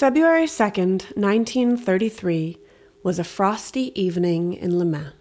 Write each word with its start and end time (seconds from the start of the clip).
February 0.00 0.46
2nd, 0.46 1.14
1933, 1.14 2.56
was 3.02 3.18
a 3.18 3.22
frosty 3.22 3.92
evening 4.00 4.54
in 4.54 4.78
Le 4.78 4.84
Mans. 4.86 5.12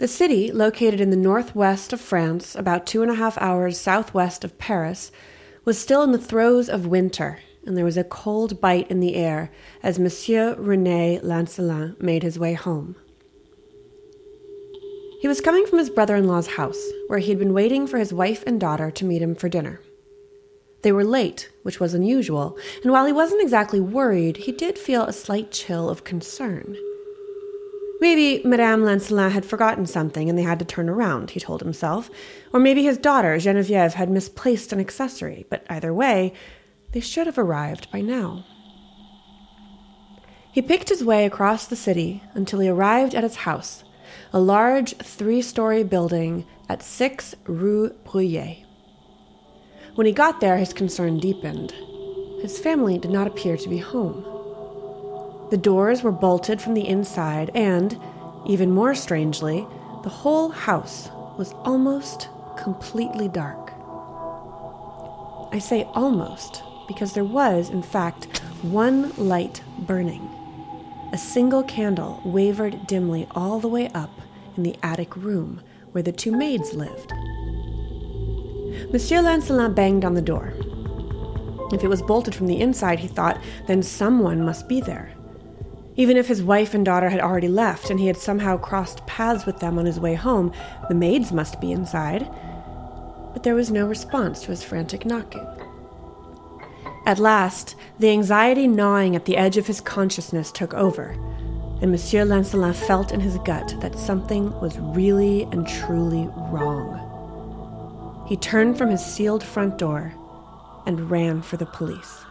The 0.00 0.08
city, 0.08 0.50
located 0.50 0.98
in 0.98 1.10
the 1.10 1.14
northwest 1.14 1.92
of 1.92 2.00
France, 2.00 2.54
about 2.54 2.86
two 2.86 3.02
and 3.02 3.10
a 3.10 3.16
half 3.16 3.36
hours 3.36 3.78
southwest 3.78 4.44
of 4.44 4.56
Paris, 4.56 5.12
was 5.66 5.78
still 5.78 6.02
in 6.04 6.12
the 6.12 6.16
throes 6.16 6.70
of 6.70 6.86
winter, 6.86 7.40
and 7.66 7.76
there 7.76 7.84
was 7.84 7.98
a 7.98 8.02
cold 8.02 8.62
bite 8.62 8.90
in 8.90 9.00
the 9.00 9.14
air 9.14 9.52
as 9.82 9.98
Monsieur 9.98 10.54
Rene 10.54 11.20
Lancelin 11.22 12.00
made 12.00 12.22
his 12.22 12.38
way 12.38 12.54
home. 12.54 12.96
He 15.20 15.28
was 15.28 15.42
coming 15.42 15.66
from 15.66 15.80
his 15.80 15.90
brother 15.90 16.16
in 16.16 16.26
law's 16.26 16.46
house, 16.46 16.82
where 17.08 17.18
he 17.18 17.28
had 17.28 17.38
been 17.38 17.52
waiting 17.52 17.86
for 17.86 17.98
his 17.98 18.14
wife 18.14 18.42
and 18.46 18.58
daughter 18.58 18.90
to 18.92 19.04
meet 19.04 19.20
him 19.20 19.34
for 19.34 19.50
dinner. 19.50 19.82
They 20.82 20.92
were 20.92 21.04
late, 21.04 21.50
which 21.62 21.80
was 21.80 21.94
unusual, 21.94 22.56
and 22.82 22.92
while 22.92 23.06
he 23.06 23.12
wasn't 23.12 23.42
exactly 23.42 23.80
worried, 23.80 24.36
he 24.36 24.52
did 24.52 24.78
feel 24.78 25.04
a 25.04 25.12
slight 25.12 25.50
chill 25.50 25.88
of 25.88 26.04
concern. 26.04 26.76
Maybe 28.00 28.42
Madame 28.44 28.82
Lancelin 28.82 29.30
had 29.30 29.46
forgotten 29.46 29.86
something 29.86 30.28
and 30.28 30.38
they 30.38 30.42
had 30.42 30.58
to 30.58 30.64
turn 30.66 30.88
around, 30.88 31.30
he 31.30 31.40
told 31.40 31.62
himself. 31.62 32.10
Or 32.52 32.60
maybe 32.60 32.82
his 32.82 32.98
daughter, 32.98 33.38
Genevieve, 33.38 33.94
had 33.94 34.10
misplaced 34.10 34.72
an 34.72 34.80
accessory, 34.80 35.46
but 35.48 35.64
either 35.70 35.94
way, 35.94 36.34
they 36.92 37.00
should 37.00 37.26
have 37.26 37.38
arrived 37.38 37.90
by 37.90 38.02
now. 38.02 38.44
He 40.52 40.60
picked 40.60 40.90
his 40.90 41.04
way 41.04 41.24
across 41.24 41.66
the 41.66 41.76
city 41.76 42.22
until 42.34 42.60
he 42.60 42.68
arrived 42.68 43.14
at 43.14 43.24
his 43.24 43.36
house, 43.36 43.82
a 44.32 44.40
large 44.40 44.96
three 44.98 45.40
story 45.40 45.82
building 45.82 46.46
at 46.68 46.82
6 46.82 47.34
Rue 47.46 47.94
Bruyère. 48.04 48.65
When 49.96 50.06
he 50.06 50.12
got 50.12 50.40
there, 50.40 50.58
his 50.58 50.74
concern 50.74 51.18
deepened. 51.18 51.72
His 52.42 52.58
family 52.58 52.98
did 52.98 53.10
not 53.10 53.26
appear 53.26 53.56
to 53.56 53.68
be 53.68 53.78
home. 53.78 54.26
The 55.50 55.56
doors 55.56 56.02
were 56.02 56.12
bolted 56.12 56.60
from 56.60 56.74
the 56.74 56.86
inside, 56.86 57.50
and, 57.54 57.98
even 58.46 58.72
more 58.72 58.94
strangely, 58.94 59.66
the 60.02 60.10
whole 60.10 60.50
house 60.50 61.08
was 61.38 61.54
almost 61.64 62.28
completely 62.58 63.26
dark. 63.26 63.72
I 65.54 65.60
say 65.60 65.88
almost 65.94 66.62
because 66.88 67.14
there 67.14 67.24
was, 67.24 67.70
in 67.70 67.82
fact, 67.82 68.26
one 68.60 69.14
light 69.16 69.62
burning. 69.78 70.28
A 71.14 71.18
single 71.18 71.62
candle 71.62 72.20
wavered 72.22 72.86
dimly 72.86 73.26
all 73.30 73.60
the 73.60 73.68
way 73.68 73.88
up 73.94 74.10
in 74.58 74.62
the 74.62 74.76
attic 74.82 75.16
room 75.16 75.62
where 75.92 76.02
the 76.02 76.12
two 76.12 76.32
maids 76.32 76.74
lived. 76.74 77.14
Monsieur 78.96 79.20
Lancelin 79.20 79.74
banged 79.74 80.06
on 80.06 80.14
the 80.14 80.22
door. 80.22 80.54
If 81.70 81.84
it 81.84 81.88
was 81.88 82.00
bolted 82.00 82.34
from 82.34 82.46
the 82.46 82.58
inside, 82.58 82.98
he 82.98 83.08
thought, 83.08 83.38
then 83.66 83.82
someone 83.82 84.42
must 84.42 84.70
be 84.70 84.80
there. 84.80 85.12
Even 85.96 86.16
if 86.16 86.28
his 86.28 86.42
wife 86.42 86.72
and 86.72 86.82
daughter 86.82 87.10
had 87.10 87.20
already 87.20 87.46
left 87.46 87.90
and 87.90 88.00
he 88.00 88.06
had 88.06 88.16
somehow 88.16 88.56
crossed 88.56 89.06
paths 89.06 89.44
with 89.44 89.58
them 89.58 89.78
on 89.78 89.84
his 89.84 90.00
way 90.00 90.14
home, 90.14 90.50
the 90.88 90.94
maids 90.94 91.30
must 91.30 91.60
be 91.60 91.72
inside. 91.72 92.26
But 93.34 93.42
there 93.42 93.54
was 93.54 93.70
no 93.70 93.86
response 93.86 94.40
to 94.40 94.48
his 94.48 94.64
frantic 94.64 95.04
knocking. 95.04 95.46
At 97.04 97.18
last, 97.18 97.76
the 97.98 98.08
anxiety 98.08 98.66
gnawing 98.66 99.14
at 99.14 99.26
the 99.26 99.36
edge 99.36 99.58
of 99.58 99.66
his 99.66 99.82
consciousness 99.82 100.50
took 100.50 100.72
over, 100.72 101.10
and 101.82 101.92
Monsieur 101.92 102.24
Lancelin 102.24 102.72
felt 102.72 103.12
in 103.12 103.20
his 103.20 103.36
gut 103.44 103.74
that 103.80 103.98
something 103.98 104.58
was 104.58 104.78
really 104.78 105.42
and 105.52 105.68
truly 105.68 106.30
wrong. 106.50 107.05
He 108.26 108.36
turned 108.36 108.76
from 108.76 108.90
his 108.90 109.04
sealed 109.04 109.44
front 109.44 109.78
door 109.78 110.12
and 110.84 111.08
ran 111.08 111.42
for 111.42 111.56
the 111.56 111.64
police. 111.64 112.24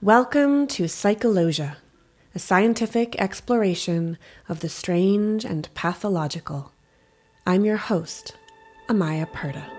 Welcome 0.00 0.66
to 0.68 0.84
Psychologia, 0.84 1.76
a 2.34 2.38
scientific 2.38 3.20
exploration 3.20 4.16
of 4.48 4.60
the 4.60 4.70
strange 4.70 5.44
and 5.44 5.68
pathological. 5.74 6.72
I'm 7.46 7.66
your 7.66 7.76
host, 7.76 8.34
Amaya 8.88 9.30
Perda. 9.30 9.75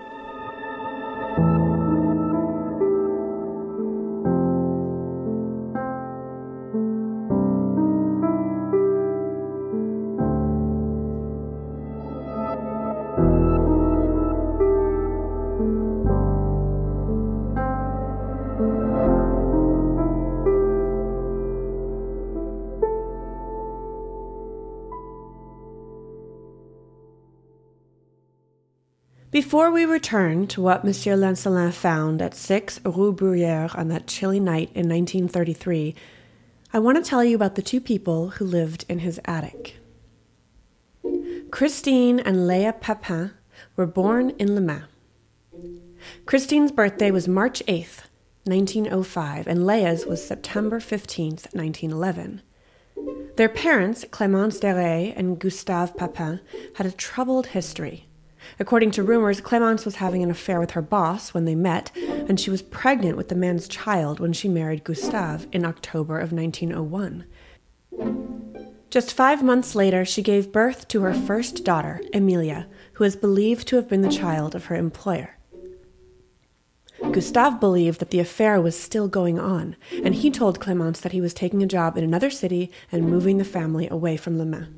Before 29.48 29.70
we 29.70 29.86
return 29.86 30.46
to 30.48 30.60
what 30.60 30.84
Monsieur 30.84 31.16
Lancelin 31.16 31.72
found 31.72 32.20
at 32.20 32.34
6 32.34 32.80
Rue 32.84 33.14
Bruyère 33.14 33.74
on 33.78 33.88
that 33.88 34.06
chilly 34.06 34.40
night 34.40 34.68
in 34.74 34.90
1933, 34.90 35.94
I 36.74 36.78
want 36.78 37.02
to 37.02 37.10
tell 37.10 37.24
you 37.24 37.34
about 37.34 37.54
the 37.54 37.62
two 37.62 37.80
people 37.80 38.28
who 38.28 38.44
lived 38.44 38.84
in 38.90 38.98
his 38.98 39.18
attic. 39.24 39.76
Christine 41.50 42.20
and 42.20 42.46
Leah 42.46 42.74
Papin 42.74 43.30
were 43.74 43.86
born 43.86 44.34
in 44.38 44.54
Le 44.54 44.60
Mans. 44.60 44.84
Christine's 46.26 46.70
birthday 46.70 47.10
was 47.10 47.26
March 47.26 47.62
8th, 47.66 48.02
1905, 48.44 49.46
and 49.46 49.66
Leah's 49.66 50.04
was 50.04 50.22
September 50.22 50.78
15th, 50.78 51.54
1911. 51.54 52.42
Their 53.36 53.48
parents, 53.48 54.04
Clémence 54.04 54.60
Derée 54.60 55.14
and 55.16 55.38
Gustave 55.38 55.94
Papin, 55.96 56.40
had 56.74 56.84
a 56.84 56.92
troubled 56.92 57.46
history. 57.46 58.07
According 58.58 58.90
to 58.92 59.02
rumors, 59.02 59.40
Clemence 59.40 59.84
was 59.84 59.96
having 59.96 60.22
an 60.22 60.30
affair 60.30 60.60
with 60.60 60.72
her 60.72 60.82
boss 60.82 61.34
when 61.34 61.44
they 61.44 61.54
met, 61.54 61.90
and 61.96 62.38
she 62.38 62.50
was 62.50 62.62
pregnant 62.62 63.16
with 63.16 63.28
the 63.28 63.34
man's 63.34 63.68
child 63.68 64.20
when 64.20 64.32
she 64.32 64.48
married 64.48 64.84
Gustave 64.84 65.46
in 65.52 65.64
October 65.64 66.18
of 66.18 66.32
1901. 66.32 67.24
Just 68.90 69.12
five 69.12 69.42
months 69.42 69.74
later, 69.74 70.04
she 70.04 70.22
gave 70.22 70.50
birth 70.50 70.88
to 70.88 71.02
her 71.02 71.12
first 71.12 71.62
daughter, 71.64 72.00
Emilia, 72.14 72.68
who 72.94 73.04
is 73.04 73.16
believed 73.16 73.68
to 73.68 73.76
have 73.76 73.88
been 73.88 74.02
the 74.02 74.08
child 74.08 74.54
of 74.54 74.66
her 74.66 74.76
employer. 74.76 75.36
Gustave 77.12 77.60
believed 77.60 78.00
that 78.00 78.10
the 78.10 78.18
affair 78.18 78.60
was 78.60 78.78
still 78.78 79.06
going 79.06 79.38
on, 79.38 79.76
and 80.02 80.14
he 80.14 80.30
told 80.30 80.58
Clemence 80.58 81.00
that 81.00 81.12
he 81.12 81.20
was 81.20 81.34
taking 81.34 81.62
a 81.62 81.66
job 81.66 81.96
in 81.96 82.04
another 82.04 82.30
city 82.30 82.70
and 82.90 83.08
moving 83.08 83.38
the 83.38 83.44
family 83.44 83.88
away 83.88 84.16
from 84.16 84.38
Le 84.38 84.46
Mans. 84.46 84.77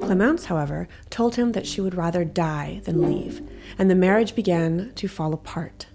Clemence, 0.00 0.46
however, 0.46 0.88
told 1.10 1.36
him 1.36 1.52
that 1.52 1.66
she 1.66 1.80
would 1.80 1.94
rather 1.94 2.24
die 2.24 2.80
than 2.84 3.02
leave, 3.02 3.42
and 3.78 3.90
the 3.90 3.94
marriage 3.94 4.34
began 4.34 4.92
to 4.94 5.08
fall 5.08 5.32
apart. 5.32 5.86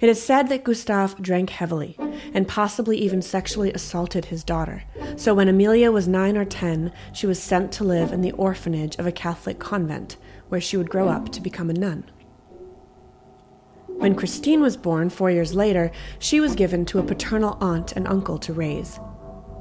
It 0.00 0.08
is 0.08 0.22
said 0.22 0.48
that 0.48 0.64
Gustave 0.64 1.20
drank 1.20 1.50
heavily 1.50 1.96
and 2.32 2.48
possibly 2.48 2.98
even 2.98 3.22
sexually 3.22 3.72
assaulted 3.72 4.26
his 4.26 4.44
daughter. 4.44 4.84
So 5.16 5.34
when 5.34 5.48
Emilia 5.48 5.92
was 5.92 6.08
nine 6.08 6.36
or 6.36 6.44
ten, 6.44 6.92
she 7.12 7.26
was 7.26 7.42
sent 7.42 7.72
to 7.72 7.84
live 7.84 8.12
in 8.12 8.22
the 8.22 8.32
orphanage 8.32 8.96
of 8.96 9.06
a 9.06 9.12
Catholic 9.12 9.58
convent, 9.58 10.16
where 10.48 10.60
she 10.60 10.76
would 10.76 10.90
grow 10.90 11.08
up 11.08 11.30
to 11.32 11.40
become 11.40 11.70
a 11.70 11.74
nun. 11.74 12.10
When 13.86 14.14
Christine 14.14 14.60
was 14.60 14.76
born 14.76 15.08
four 15.08 15.30
years 15.30 15.54
later, 15.54 15.90
she 16.18 16.40
was 16.40 16.54
given 16.54 16.84
to 16.86 16.98
a 16.98 17.04
paternal 17.04 17.56
aunt 17.60 17.92
and 17.92 18.08
uncle 18.08 18.38
to 18.38 18.52
raise. 18.52 18.98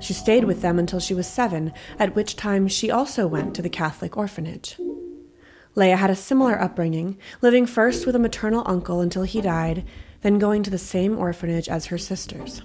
She 0.03 0.11
stayed 0.11 0.43
with 0.43 0.61
them 0.61 0.79
until 0.79 0.99
she 0.99 1.13
was 1.13 1.27
seven, 1.27 1.71
at 1.97 2.13
which 2.13 2.35
time 2.35 2.67
she 2.67 2.91
also 2.91 3.25
went 3.25 3.55
to 3.55 3.61
the 3.61 3.69
Catholic 3.69 4.17
orphanage. 4.17 4.75
Leah 5.75 5.95
had 5.95 6.09
a 6.09 6.15
similar 6.15 6.61
upbringing, 6.61 7.17
living 7.41 7.65
first 7.65 8.05
with 8.05 8.13
a 8.13 8.19
maternal 8.19 8.63
uncle 8.65 8.99
until 8.99 9.23
he 9.23 9.39
died, 9.39 9.85
then 10.19 10.39
going 10.39 10.61
to 10.61 10.69
the 10.69 10.77
same 10.77 11.17
orphanage 11.17 11.69
as 11.69 11.85
her 11.85 11.97
sisters. 11.97 12.63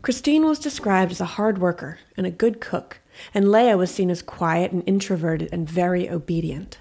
Christine 0.00 0.46
was 0.46 0.58
described 0.58 1.12
as 1.12 1.20
a 1.20 1.36
hard 1.36 1.58
worker 1.58 1.98
and 2.16 2.26
a 2.26 2.30
good 2.30 2.58
cook, 2.58 3.00
and 3.34 3.52
Leah 3.52 3.76
was 3.76 3.90
seen 3.90 4.08
as 4.08 4.22
quiet 4.22 4.72
and 4.72 4.82
introverted 4.86 5.50
and 5.52 5.68
very 5.68 6.08
obedient. 6.08 6.78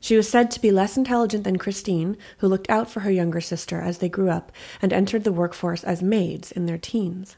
She 0.00 0.16
was 0.16 0.28
said 0.28 0.50
to 0.50 0.60
be 0.60 0.72
less 0.72 0.96
intelligent 0.96 1.44
than 1.44 1.56
Christine, 1.56 2.16
who 2.38 2.48
looked 2.48 2.68
out 2.68 2.90
for 2.90 3.00
her 3.00 3.12
younger 3.12 3.40
sister 3.40 3.80
as 3.80 3.98
they 3.98 4.08
grew 4.08 4.28
up 4.28 4.50
and 4.82 4.92
entered 4.92 5.22
the 5.22 5.30
workforce 5.30 5.84
as 5.84 6.02
maids 6.02 6.50
in 6.50 6.66
their 6.66 6.78
teens. 6.78 7.36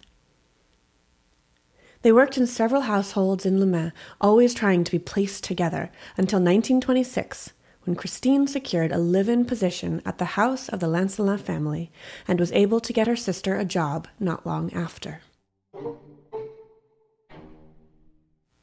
They 2.02 2.12
worked 2.12 2.38
in 2.38 2.46
several 2.46 2.82
households 2.82 3.44
in 3.44 3.58
Le 3.58 3.66
Mans, 3.66 3.92
always 4.20 4.54
trying 4.54 4.84
to 4.84 4.90
be 4.90 4.98
placed 4.98 5.42
together, 5.42 5.90
until 6.16 6.38
1926, 6.38 7.52
when 7.82 7.96
Christine 7.96 8.46
secured 8.46 8.92
a 8.92 8.98
live 8.98 9.28
in 9.28 9.44
position 9.44 10.00
at 10.06 10.18
the 10.18 10.36
house 10.36 10.68
of 10.68 10.78
the 10.78 10.86
Lancelin 10.86 11.40
family 11.40 11.90
and 12.28 12.38
was 12.38 12.52
able 12.52 12.80
to 12.80 12.92
get 12.92 13.06
her 13.06 13.16
sister 13.16 13.56
a 13.56 13.64
job 13.64 14.06
not 14.20 14.46
long 14.46 14.72
after. 14.72 15.22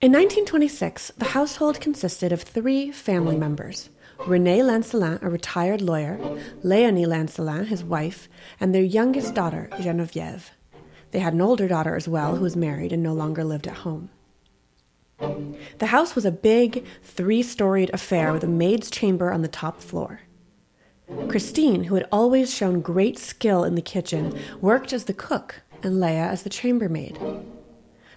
In 0.02 0.12
1926, 0.12 1.14
the 1.18 1.26
household 1.26 1.82
consisted 1.82 2.32
of 2.32 2.42
three 2.42 2.92
family 2.92 3.36
members 3.36 3.90
Rene 4.28 4.60
Lancelin, 4.60 5.22
a 5.22 5.30
retired 5.30 5.82
lawyer, 5.82 6.20
Leonie 6.64 7.06
Lancelin, 7.06 7.66
his 7.66 7.84
wife, 7.84 8.30
and 8.60 8.74
their 8.74 8.84
youngest 8.84 9.34
daughter, 9.34 9.68
Geneviève. 9.74 10.52
They 11.15 11.21
had 11.21 11.33
an 11.33 11.39
older 11.39 11.69
daughter 11.69 11.95
as 11.95 12.09
well, 12.09 12.35
who 12.35 12.44
was 12.44 12.57
married 12.57 12.91
and 12.91 13.01
no 13.01 13.13
longer 13.13 13.45
lived 13.45 13.67
at 13.67 13.77
home. 13.88 14.09
The 15.77 15.85
house 15.85 16.13
was 16.13 16.25
a 16.25 16.29
big, 16.29 16.83
three 17.03 17.41
storied 17.41 17.89
affair 17.94 18.33
with 18.33 18.44
a 18.44 18.50
maid's 18.50 18.91
chamber 18.91 19.31
on 19.31 19.41
the 19.41 19.47
top 19.47 19.79
floor. 19.79 20.19
Christine, 21.29 21.85
who 21.85 21.95
had 21.95 22.06
always 22.12 22.53
shown 22.53 22.81
great 22.81 23.17
skill 23.17 23.63
in 23.63 23.75
the 23.75 23.81
kitchen, 23.81 24.38
worked 24.59 24.91
as 24.91 25.06
the 25.06 25.13
cook 25.13 25.62
and 25.81 26.01
Leah 26.01 26.27
as 26.27 26.44
the 26.44 26.50
chambermaid. 26.50 27.17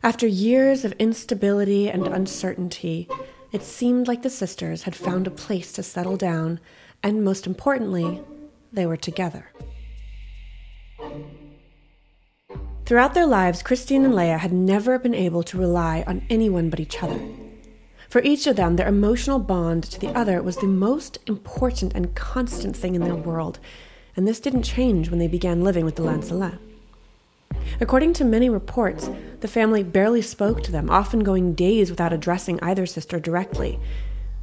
After 0.03 0.27
years 0.27 0.85
of 0.85 0.91
instability 0.95 1.89
and 1.89 2.05
uncertainty, 2.05 3.09
it 3.53 3.63
seemed 3.63 4.09
like 4.09 4.23
the 4.23 4.29
sisters 4.29 4.83
had 4.83 4.97
found 4.97 5.29
a 5.29 5.31
place 5.31 5.71
to 5.75 5.85
settle 5.85 6.17
down, 6.17 6.59
and 7.05 7.23
most 7.23 7.47
importantly, 7.47 8.21
they 8.73 8.87
were 8.87 8.97
together. 8.97 9.53
Throughout 12.89 13.13
their 13.13 13.27
lives, 13.27 13.63
Christine 13.63 14.07
and 14.07 14.15
Leah 14.15 14.39
had 14.39 14.51
never 14.51 14.99
been 14.99 15.13
able 15.13 15.43
to 15.43 15.59
rely 15.59 16.05
on 16.07 16.25
anyone 16.31 16.71
but 16.71 16.81
each 16.81 17.03
other. 17.03 17.21
For 18.09 18.23
each 18.23 18.47
of 18.47 18.57
them, 18.57 18.77
their 18.77 18.89
emotional 18.89 19.39
bond 19.39 19.85
to 19.85 20.01
the 20.01 20.09
other 20.17 20.41
was 20.41 20.57
the 20.57 20.69
most 20.69 21.19
important 21.27 21.93
and 21.93 22.15
constant 22.15 22.75
thing 22.75 22.95
in 22.95 23.05
their 23.05 23.15
world, 23.15 23.59
and 24.17 24.27
this 24.27 24.41
didn't 24.41 24.63
change 24.63 25.11
when 25.11 25.19
they 25.19 25.29
began 25.29 25.63
living 25.63 25.85
with 25.85 25.97
the 25.97 26.03
Lancelins. 26.03 26.59
According 27.79 28.15
to 28.15 28.25
many 28.25 28.49
reports, 28.49 29.11
the 29.41 29.49
family 29.49 29.83
barely 29.83 30.23
spoke 30.23 30.63
to 30.63 30.73
them, 30.73 30.89
often 30.89 31.21
going 31.21 31.53
days 31.53 31.91
without 31.91 32.15
addressing 32.15 32.59
either 32.63 32.87
sister 32.87 33.21
directly. 33.21 33.79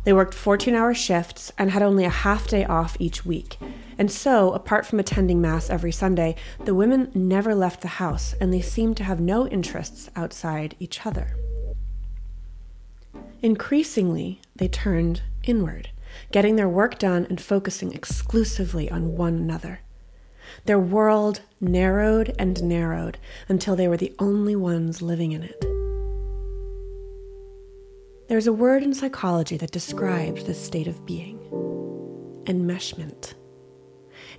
They 0.05 0.13
worked 0.13 0.35
14 0.35 0.75
hour 0.75 0.93
shifts 0.93 1.51
and 1.57 1.71
had 1.71 1.81
only 1.81 2.05
a 2.05 2.09
half 2.09 2.47
day 2.47 2.63
off 2.63 2.95
each 2.99 3.25
week. 3.25 3.57
And 3.97 4.11
so, 4.11 4.53
apart 4.53 4.85
from 4.85 4.99
attending 4.99 5.41
Mass 5.41 5.69
every 5.69 5.91
Sunday, 5.91 6.35
the 6.63 6.75
women 6.75 7.11
never 7.15 7.55
left 7.55 7.81
the 7.81 7.87
house 7.87 8.35
and 8.39 8.53
they 8.53 8.61
seemed 8.61 8.97
to 8.97 9.03
have 9.03 9.19
no 9.19 9.47
interests 9.47 10.09
outside 10.15 10.75
each 10.79 11.05
other. 11.05 11.35
Increasingly, 13.41 14.41
they 14.55 14.67
turned 14.67 15.23
inward, 15.43 15.89
getting 16.31 16.55
their 16.55 16.69
work 16.69 16.99
done 16.99 17.25
and 17.27 17.41
focusing 17.41 17.91
exclusively 17.91 18.89
on 18.91 19.15
one 19.15 19.35
another. 19.35 19.79
Their 20.65 20.79
world 20.79 21.41
narrowed 21.59 22.35
and 22.37 22.63
narrowed 22.63 23.17
until 23.47 23.75
they 23.75 23.87
were 23.87 23.97
the 23.97 24.13
only 24.19 24.55
ones 24.55 25.01
living 25.01 25.31
in 25.31 25.43
it. 25.43 25.74
There's 28.27 28.47
a 28.47 28.53
word 28.53 28.81
in 28.81 28.95
psychology 28.95 29.55
that 29.57 29.69
describes 29.69 30.43
this 30.43 30.59
state 30.59 30.87
of 30.87 31.05
being 31.05 31.37
enmeshment. 32.45 33.35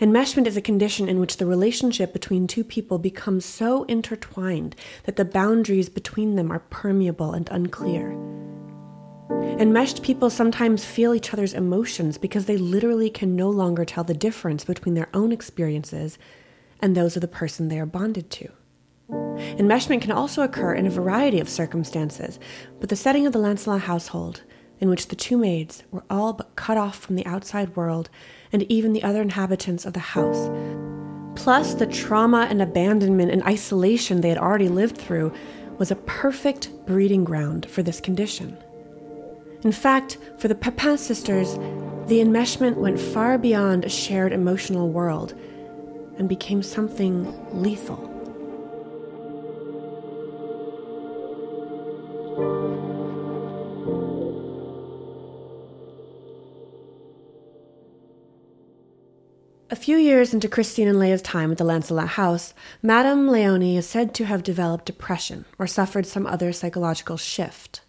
Enmeshment 0.01 0.47
is 0.47 0.57
a 0.57 0.61
condition 0.61 1.09
in 1.09 1.21
which 1.21 1.37
the 1.37 1.47
relationship 1.47 2.13
between 2.13 2.49
two 2.49 2.65
people 2.65 2.99
becomes 2.99 3.45
so 3.45 3.85
intertwined 3.85 4.75
that 5.05 5.15
the 5.15 5.25
boundaries 5.25 5.89
between 5.89 6.35
them 6.35 6.51
are 6.51 6.59
permeable 6.59 7.33
and 7.33 7.49
unclear. 7.53 8.11
Enmeshed 9.61 10.03
people 10.03 10.31
sometimes 10.31 10.85
feel 10.85 11.15
each 11.15 11.33
other's 11.33 11.55
emotions 11.55 12.19
because 12.19 12.47
they 12.47 12.57
literally 12.57 13.09
can 13.09 13.37
no 13.37 13.49
longer 13.49 13.85
tell 13.85 14.03
the 14.03 14.15
difference 14.15 14.65
between 14.65 14.95
their 14.95 15.09
own 15.15 15.31
experiences 15.31 16.19
and 16.81 16.97
those 16.97 17.17
of 17.17 17.21
the 17.21 17.29
person 17.29 17.69
they 17.69 17.79
are 17.79 17.87
bonded 17.87 18.31
to. 18.31 18.49
Enmeshment 19.59 20.03
can 20.03 20.13
also 20.13 20.43
occur 20.43 20.75
in 20.75 20.87
a 20.87 20.91
variety 20.91 21.41
of 21.41 21.49
circumstances, 21.49 22.39
but 22.81 22.89
the 22.89 22.97
setting 22.97 23.27
of 23.27 23.33
the 23.33 23.39
Lancelin 23.39 23.81
household, 23.81 24.43
in 24.81 24.89
which 24.89 25.09
the 25.09 25.17
two 25.17 25.37
maids 25.37 25.83
were 25.91 26.05
all 26.11 26.33
but 26.33 26.55
cut 26.57 26.77
off 26.77 26.99
from 26.99 27.17
the 27.17 27.27
outside 27.27 27.75
world 27.77 28.11
and 28.53 28.63
even 28.71 28.93
the 28.93 29.03
other 29.03 29.23
inhabitants 29.23 29.87
of 29.87 29.93
the 29.93 30.01
house, 30.01 30.51
plus 31.35 31.75
the 31.75 31.87
trauma 31.87 32.47
and 32.51 32.61
abandonment 32.61 33.31
and 33.31 33.43
isolation 33.45 34.21
they 34.21 34.29
had 34.29 34.39
already 34.39 34.69
lived 34.69 34.97
through, 34.97 35.33
was 35.79 35.91
a 35.91 35.97
perfect 35.97 36.71
breeding 36.87 37.25
ground 37.25 37.67
for 37.67 37.83
this 37.83 38.01
condition. 38.01 38.57
In 39.63 39.73
fact, 39.73 40.19
for 40.39 40.49
the 40.49 40.55
Papin 40.55 40.97
sisters, 40.97 41.55
the 42.09 42.21
enmeshment 42.21 42.77
went 42.77 43.01
far 43.01 43.37
beyond 43.37 43.85
a 43.85 43.89
shared 43.89 44.33
emotional 44.33 44.91
world 44.91 45.35
and 46.19 46.29
became 46.29 46.63
something 46.63 47.35
lethal. 47.63 48.16
A 59.69 59.75
few 59.75 59.97
years 59.97 60.33
into 60.33 60.49
Christine 60.49 60.87
and 60.87 60.97
Leah's 60.97 61.21
time 61.21 61.51
at 61.51 61.59
the 61.59 61.65
Lancelin 61.65 62.07
house, 62.07 62.55
Madame 62.83 63.27
Leonie 63.27 63.77
is 63.77 63.85
said 63.85 64.15
to 64.15 64.25
have 64.25 64.45
developed 64.45 64.85
depression 64.85 65.45
or 65.59 65.67
suffered 65.67 66.07
some 66.07 66.25
other 66.25 66.53
psychological 66.53 67.17
shift. 67.17 67.81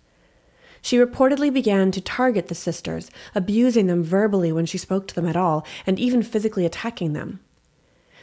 She 0.82 0.98
reportedly 0.98 1.54
began 1.54 1.92
to 1.92 2.02
target 2.02 2.48
the 2.48 2.56
sisters, 2.56 3.12
abusing 3.36 3.86
them 3.86 4.04
verbally 4.04 4.52
when 4.52 4.66
she 4.66 4.80
spoke 4.80 5.08
to 5.08 5.14
them 5.14 5.28
at 5.28 5.36
all, 5.36 5.68
and 5.86 6.00
even 6.00 6.24
physically 6.24 6.66
attacking 6.66 7.14
them. 7.14 7.42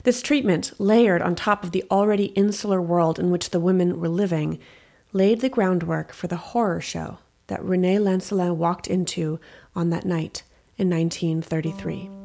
This 0.02 0.20
treatment, 0.20 0.72
layered 0.80 1.22
on 1.22 1.36
top 1.36 1.62
of 1.62 1.70
the 1.70 1.84
already 1.92 2.26
insular 2.34 2.82
world 2.82 3.20
in 3.20 3.30
which 3.30 3.50
the 3.50 3.60
women 3.60 4.00
were 4.00 4.08
living, 4.08 4.58
laid 5.12 5.42
the 5.42 5.48
groundwork 5.48 6.12
for 6.12 6.26
the 6.26 6.36
horror 6.36 6.80
show 6.80 7.18
that 7.46 7.64
Rene 7.64 7.98
Lancelin 7.98 8.56
walked 8.56 8.88
into 8.88 9.38
on 9.76 9.90
that 9.90 10.04
night 10.04 10.42
in 10.76 10.90
1933. 10.90 12.23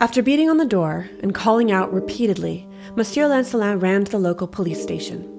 After 0.00 0.22
beating 0.22 0.48
on 0.48 0.58
the 0.58 0.64
door 0.64 1.08
and 1.24 1.34
calling 1.34 1.72
out 1.72 1.92
repeatedly, 1.92 2.68
Monsieur 2.94 3.26
Lancelin 3.26 3.82
ran 3.82 4.04
to 4.04 4.12
the 4.12 4.18
local 4.18 4.46
police 4.46 4.80
station. 4.80 5.34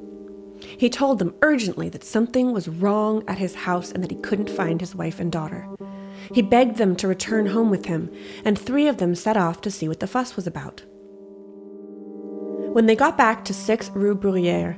He 0.59 0.89
told 0.89 1.17
them 1.17 1.33
urgently 1.41 1.87
that 1.87 2.03
something 2.03 2.51
was 2.51 2.67
wrong 2.67 3.23
at 3.25 3.37
his 3.37 3.55
house 3.55 3.93
and 3.93 4.03
that 4.03 4.11
he 4.11 4.17
couldn't 4.17 4.49
find 4.49 4.81
his 4.81 4.93
wife 4.93 5.17
and 5.21 5.31
daughter. 5.31 5.65
He 6.33 6.41
begged 6.41 6.75
them 6.75 6.97
to 6.97 7.07
return 7.07 7.45
home 7.45 7.69
with 7.69 7.85
him, 7.85 8.11
and 8.43 8.59
three 8.59 8.89
of 8.89 8.97
them 8.97 9.15
set 9.15 9.37
off 9.37 9.61
to 9.61 9.71
see 9.71 9.87
what 9.87 10.01
the 10.01 10.07
fuss 10.07 10.35
was 10.35 10.45
about. 10.45 10.83
When 12.73 12.85
they 12.85 12.97
got 12.97 13.17
back 13.17 13.45
to 13.45 13.53
6 13.53 13.91
Rue 13.91 14.15
Bruyère, 14.15 14.77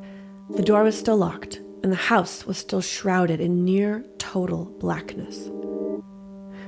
the 0.51 0.62
door 0.62 0.84
was 0.84 0.98
still 0.98 1.17
locked, 1.17 1.60
and 1.82 1.91
the 1.91 1.96
house 1.96 2.46
was 2.46 2.60
still 2.60 2.82
shrouded 2.82 3.41
in 3.41 3.65
near 3.65 4.05
total 4.20 4.65
blackness. 4.79 5.50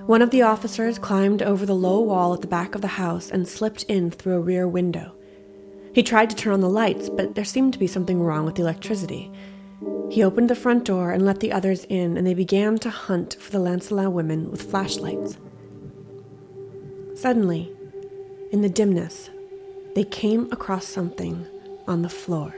One 0.06 0.22
of 0.22 0.32
the 0.32 0.42
officers 0.42 1.00
climbed 1.00 1.42
over 1.42 1.66
the 1.66 1.74
low 1.74 2.02
wall 2.02 2.34
at 2.34 2.42
the 2.42 2.48
back 2.48 2.76
of 2.76 2.82
the 2.82 2.88
house 2.88 3.32
and 3.32 3.48
slipped 3.48 3.84
in 3.84 4.12
through 4.12 4.36
a 4.36 4.42
rear 4.42 4.68
window. 4.68 5.14
He 5.94 6.04
tried 6.04 6.30
to 6.32 6.36
turn 6.36 6.54
on 6.54 6.60
the 6.60 6.68
lights, 6.68 7.10
but 7.10 7.36
there 7.36 7.46
seemed 7.46 7.72
to 7.72 7.80
be 7.80 7.88
something 7.88 8.22
wrong 8.22 8.44
with 8.44 8.56
the 8.56 8.64
electricity. 8.64 9.32
He 10.12 10.22
opened 10.22 10.50
the 10.50 10.56
front 10.56 10.84
door 10.84 11.12
and 11.12 11.26
let 11.26 11.40
the 11.40 11.54
others 11.54 11.86
in, 11.86 12.18
and 12.18 12.28
they 12.28 12.34
began 12.34 12.78
to 12.80 12.90
hunt 12.90 13.38
for 13.40 13.50
the 13.50 13.60
Lancelin 13.60 14.12
women 14.12 14.52
with 14.52 14.70
flashlights. 14.70 15.38
Suddenly, 17.16 17.72
in 18.52 18.62
the 18.62 18.70
dimness, 18.70 19.30
they 19.96 20.04
came 20.04 20.52
across 20.52 20.86
something 20.86 21.48
on 21.88 22.02
the 22.02 22.10
floor. 22.10 22.56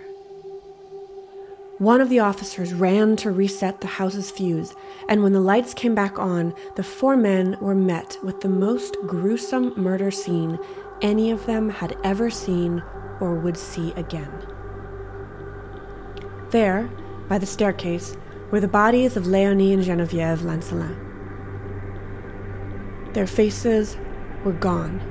One 1.78 2.00
of 2.00 2.08
the 2.08 2.20
officers 2.20 2.74
ran 2.74 3.18
to 3.18 3.32
reset 3.32 3.82
the 3.82 3.88
house's 3.88 4.32
fuse, 4.32 4.74
and 5.10 5.22
when 5.22 5.34
the 5.34 5.42
lights 5.42 5.74
came 5.74 5.94
back 5.94 6.18
on, 6.18 6.54
the 6.78 6.84
four 6.84 7.18
men 7.18 7.58
were 7.60 7.76
met 7.76 8.18
with 8.24 8.40
the 8.40 8.48
most 8.48 8.96
gruesome 9.06 9.74
murder 9.76 10.10
scene 10.10 10.58
any 11.02 11.32
of 11.32 11.46
them 11.46 11.70
had 11.70 11.98
ever 12.02 12.30
seen 12.30 12.82
or 13.20 13.36
would 13.36 13.58
see 13.58 13.92
again. 13.98 14.32
There, 16.52 16.90
by 17.28 17.40
the 17.40 17.46
staircase, 17.46 18.16
were 18.52 18.62
the 18.62 18.70
bodies 18.70 19.18
of 19.18 19.28
Leonie 19.28 19.74
and 19.74 19.84
Geneviève 19.84 20.44
Lancelin. 20.44 20.96
Their 23.14 23.28
faces 23.28 23.98
were 24.46 24.54
gone. 24.54 25.02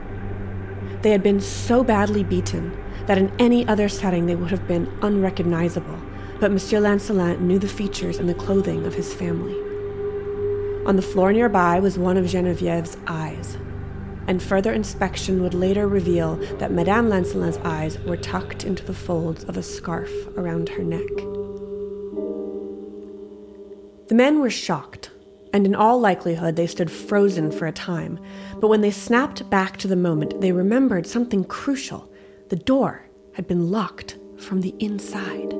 They 1.02 1.11
had 1.11 1.23
been 1.23 1.40
so 1.42 1.85
badly 1.85 2.25
beaten 2.25 2.75
that 3.06 3.18
in 3.18 3.30
any 3.38 3.68
other 3.68 3.90
setting 3.90 4.25
they 4.25 4.37
would 4.37 4.50
have 4.50 4.66
been 4.66 4.90
unrecognizable, 5.02 5.99
but 6.41 6.53
Monsieur 6.53 6.81
Lancelin 6.81 7.41
knew 7.41 7.59
the 7.59 7.69
features 7.69 8.19
and 8.19 8.29
the 8.29 8.35
clothing 8.35 8.85
of 8.87 8.95
his 8.95 9.14
family. 9.14 9.57
On 10.87 10.97
the 10.97 11.03
floor 11.03 11.33
nearby 11.33 11.81
was 11.81 11.99
one 11.99 12.17
of 12.17 12.26
Geneviève's 12.26 12.99
eyes, 13.07 13.57
and 14.26 14.43
further 14.43 14.73
inspection 14.73 15.43
would 15.43 15.55
later 15.55 15.88
reveal 15.88 16.37
that 16.59 16.73
Madame 16.73 17.09
Lancelin's 17.09 17.59
eyes 17.59 17.99
were 18.00 18.17
tucked 18.17 18.64
into 18.64 18.85
the 18.85 18.95
folds 18.95 19.45
of 19.45 19.57
a 19.57 19.62
scarf 19.62 20.11
around 20.37 20.69
her 20.69 20.83
neck. 20.83 21.09
The 24.09 24.14
men 24.14 24.41
were 24.41 24.50
shocked, 24.50 25.11
and 25.55 25.64
in 25.64 25.75
all 25.75 25.99
likelihood 25.99 26.57
they 26.57 26.67
stood 26.67 26.91
frozen 26.91 27.50
for 27.50 27.67
a 27.67 27.73
time, 27.73 28.19
but 28.61 28.69
when 28.69 28.83
they 28.83 28.91
snapped 28.91 29.49
back 29.49 29.79
to 29.79 29.88
the 29.88 29.97
moment, 29.97 30.41
they 30.41 30.53
remembered 30.53 31.07
something 31.07 31.45
crucial. 31.45 32.11
The 32.50 32.57
door 32.57 33.09
had 33.33 33.47
been 33.47 33.71
locked 33.71 34.19
from 34.37 34.61
the 34.61 34.75
inside. 34.79 35.55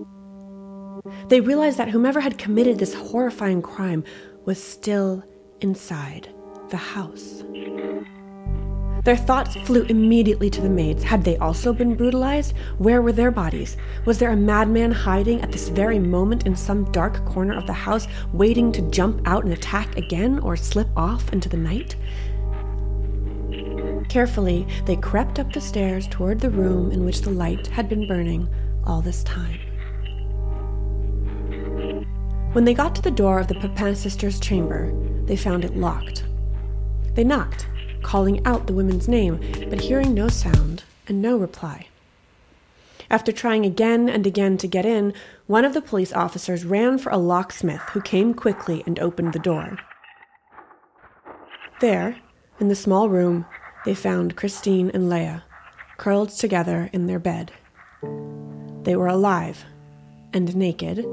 They 1.29 1.41
realized 1.41 1.79
that 1.79 1.91
whomever 1.91 2.21
had 2.21 2.39
committed 2.39 2.79
this 2.79 2.95
horrifying 2.95 3.63
crime 3.63 4.05
was 4.45 4.63
still 4.63 5.23
inside 5.61 6.29
the 6.71 6.77
house. 6.77 7.45
Their 9.05 9.17
thoughts 9.17 9.55
flew 9.55 9.83
immediately 9.83 10.49
to 10.49 10.63
the 10.63 10.71
maids. 10.71 11.05
Had 11.05 11.25
they 11.25 11.37
also 11.37 11.75
been 11.75 11.95
brutalized? 11.95 12.57
Where 12.79 13.03
were 13.03 13.13
their 13.13 13.31
bodies? 13.31 13.77
Was 14.07 14.19
there 14.19 14.31
a 14.31 14.37
madman 14.37 14.93
hiding 14.93 15.43
at 15.43 15.53
this 15.53 15.69
very 15.69 15.99
moment 15.99 16.47
in 16.47 16.57
some 16.57 16.91
dark 16.91 17.23
corner 17.27 17.55
of 17.55 17.67
the 17.67 17.75
house, 17.75 18.09
waiting 18.33 18.73
to 18.73 18.91
jump 18.91 19.21
out 19.27 19.45
and 19.45 19.53
attack 19.53 19.99
again 19.99 20.39
or 20.39 20.57
slip 20.57 20.89
off 20.97 21.31
into 21.35 21.51
the 21.51 21.59
night? 21.59 21.97
Carefully, 24.09 24.67
they 24.87 24.97
crept 24.97 25.39
up 25.39 25.53
the 25.53 25.61
stairs 25.61 26.09
toward 26.09 26.41
the 26.41 26.51
room 26.51 26.91
in 26.91 27.05
which 27.05 27.21
the 27.21 27.31
light 27.31 27.67
had 27.67 27.91
been 27.91 28.09
burning 28.09 28.49
all 28.85 29.03
this 29.03 29.23
time. 29.23 29.61
When 32.55 32.65
they 32.65 32.73
got 32.73 32.95
to 32.95 33.03
the 33.03 33.11
door 33.11 33.41
of 33.41 33.49
the 33.49 33.57
Papin 33.57 33.97
sisters' 33.97 34.39
chamber, 34.39 34.93
they 35.25 35.35
found 35.35 35.65
it 35.65 35.77
locked. 35.77 36.25
They 37.15 37.25
knocked 37.25 37.67
calling 38.05 38.47
out 38.47 38.69
the 38.69 38.73
woman's 38.73 39.09
name, 39.09 39.41
but 39.69 39.81
hearing 39.81 40.15
no 40.15 40.29
sound 40.29 40.85
and 41.09 41.21
no 41.21 41.37
reply. 41.37 41.89
After 43.11 43.33
trying 43.33 43.67
again 43.67 44.09
and 44.09 44.25
again 44.25 44.57
to 44.59 44.69
get 44.69 44.87
in, 44.87 45.15
one 45.49 45.65
of 45.65 45.75
the 45.75 45.83
police 45.83 46.13
officers 46.13 46.65
ran 46.65 46.99
for 46.99 47.11
a 47.11 47.17
locksmith 47.17 47.81
who 47.91 48.01
came 48.01 48.35
quickly 48.35 48.85
and 48.87 49.01
opened 49.01 49.33
the 49.33 49.41
door. 49.41 49.79
There, 51.81 52.19
in 52.61 52.69
the 52.69 52.77
small 52.77 53.09
room, 53.09 53.47
they 53.85 53.97
found 53.97 54.37
Christine 54.37 54.93
and 54.95 55.09
Leah, 55.09 55.43
curled 55.97 56.29
together 56.29 56.89
in 56.93 57.09
their 57.09 57.19
bed. 57.19 57.51
They 58.85 58.95
were 58.95 59.09
alive 59.09 59.65
and 60.33 60.55
naked, 60.55 61.05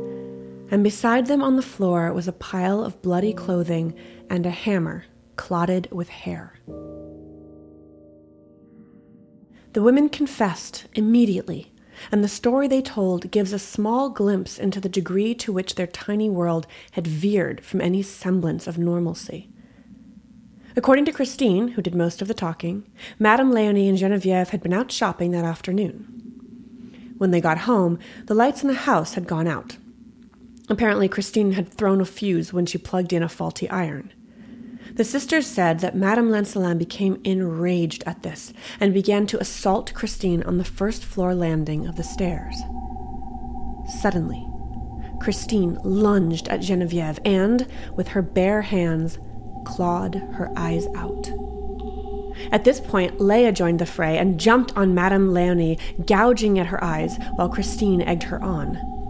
and 0.71 0.83
beside 0.85 1.27
them 1.27 1.43
on 1.43 1.57
the 1.57 1.61
floor 1.61 2.11
was 2.13 2.27
a 2.29 2.33
pile 2.33 2.83
of 2.83 3.01
bloody 3.01 3.33
clothing 3.33 3.93
and 4.29 4.45
a 4.45 4.49
hammer 4.49 5.03
clotted 5.35 5.89
with 5.91 6.07
hair. 6.07 6.53
The 9.73 9.81
women 9.81 10.09
confessed 10.09 10.85
immediately, 10.95 11.71
and 12.11 12.23
the 12.23 12.29
story 12.29 12.67
they 12.67 12.81
told 12.81 13.31
gives 13.31 13.53
a 13.53 13.59
small 13.59 14.09
glimpse 14.09 14.57
into 14.57 14.79
the 14.79 14.89
degree 14.89 15.35
to 15.35 15.51
which 15.51 15.75
their 15.75 15.87
tiny 15.87 16.29
world 16.29 16.67
had 16.91 17.05
veered 17.05 17.63
from 17.63 17.81
any 17.81 18.01
semblance 18.01 18.65
of 18.65 18.77
normalcy. 18.77 19.49
According 20.77 21.03
to 21.05 21.11
Christine, 21.11 21.69
who 21.69 21.81
did 21.81 21.95
most 21.95 22.21
of 22.21 22.29
the 22.29 22.33
talking, 22.33 22.87
Madame 23.19 23.51
Leonie 23.51 23.89
and 23.89 23.97
Genevieve 23.97 24.49
had 24.49 24.63
been 24.63 24.73
out 24.73 24.91
shopping 24.91 25.31
that 25.31 25.43
afternoon. 25.43 26.07
When 27.17 27.31
they 27.31 27.41
got 27.41 27.59
home, 27.59 27.99
the 28.27 28.33
lights 28.33 28.61
in 28.61 28.69
the 28.69 28.73
house 28.73 29.15
had 29.15 29.27
gone 29.27 29.47
out. 29.47 29.77
Apparently, 30.69 31.07
Christine 31.07 31.53
had 31.53 31.69
thrown 31.69 32.01
a 32.01 32.05
fuse 32.05 32.53
when 32.53 32.65
she 32.65 32.77
plugged 32.77 33.13
in 33.13 33.23
a 33.23 33.29
faulty 33.29 33.69
iron. 33.69 34.13
The 34.93 35.03
sisters 35.03 35.47
said 35.47 35.79
that 35.79 35.95
Madame 35.95 36.29
Lancelin 36.29 36.77
became 36.77 37.21
enraged 37.23 38.03
at 38.05 38.23
this 38.23 38.53
and 38.79 38.93
began 38.93 39.25
to 39.27 39.39
assault 39.39 39.93
Christine 39.93 40.43
on 40.43 40.57
the 40.57 40.65
first 40.65 41.05
floor 41.05 41.33
landing 41.33 41.87
of 41.87 41.95
the 41.95 42.03
stairs. 42.03 42.55
Suddenly, 44.01 44.45
Christine 45.21 45.77
lunged 45.83 46.49
at 46.49 46.61
Genevieve 46.61 47.19
and, 47.23 47.67
with 47.95 48.09
her 48.09 48.21
bare 48.21 48.63
hands, 48.63 49.17
clawed 49.65 50.15
her 50.15 50.51
eyes 50.57 50.87
out. 50.95 51.31
At 52.51 52.63
this 52.63 52.79
point, 52.79 53.21
Leah 53.21 53.51
joined 53.51 53.79
the 53.79 53.85
fray 53.85 54.17
and 54.17 54.39
jumped 54.39 54.75
on 54.75 54.95
Madame 54.95 55.31
Leonie, 55.33 55.77
gouging 56.05 56.59
at 56.59 56.67
her 56.67 56.83
eyes, 56.83 57.17
while 57.35 57.49
Christine 57.49 58.01
egged 58.01 58.23
her 58.23 58.41
on. 58.41 59.00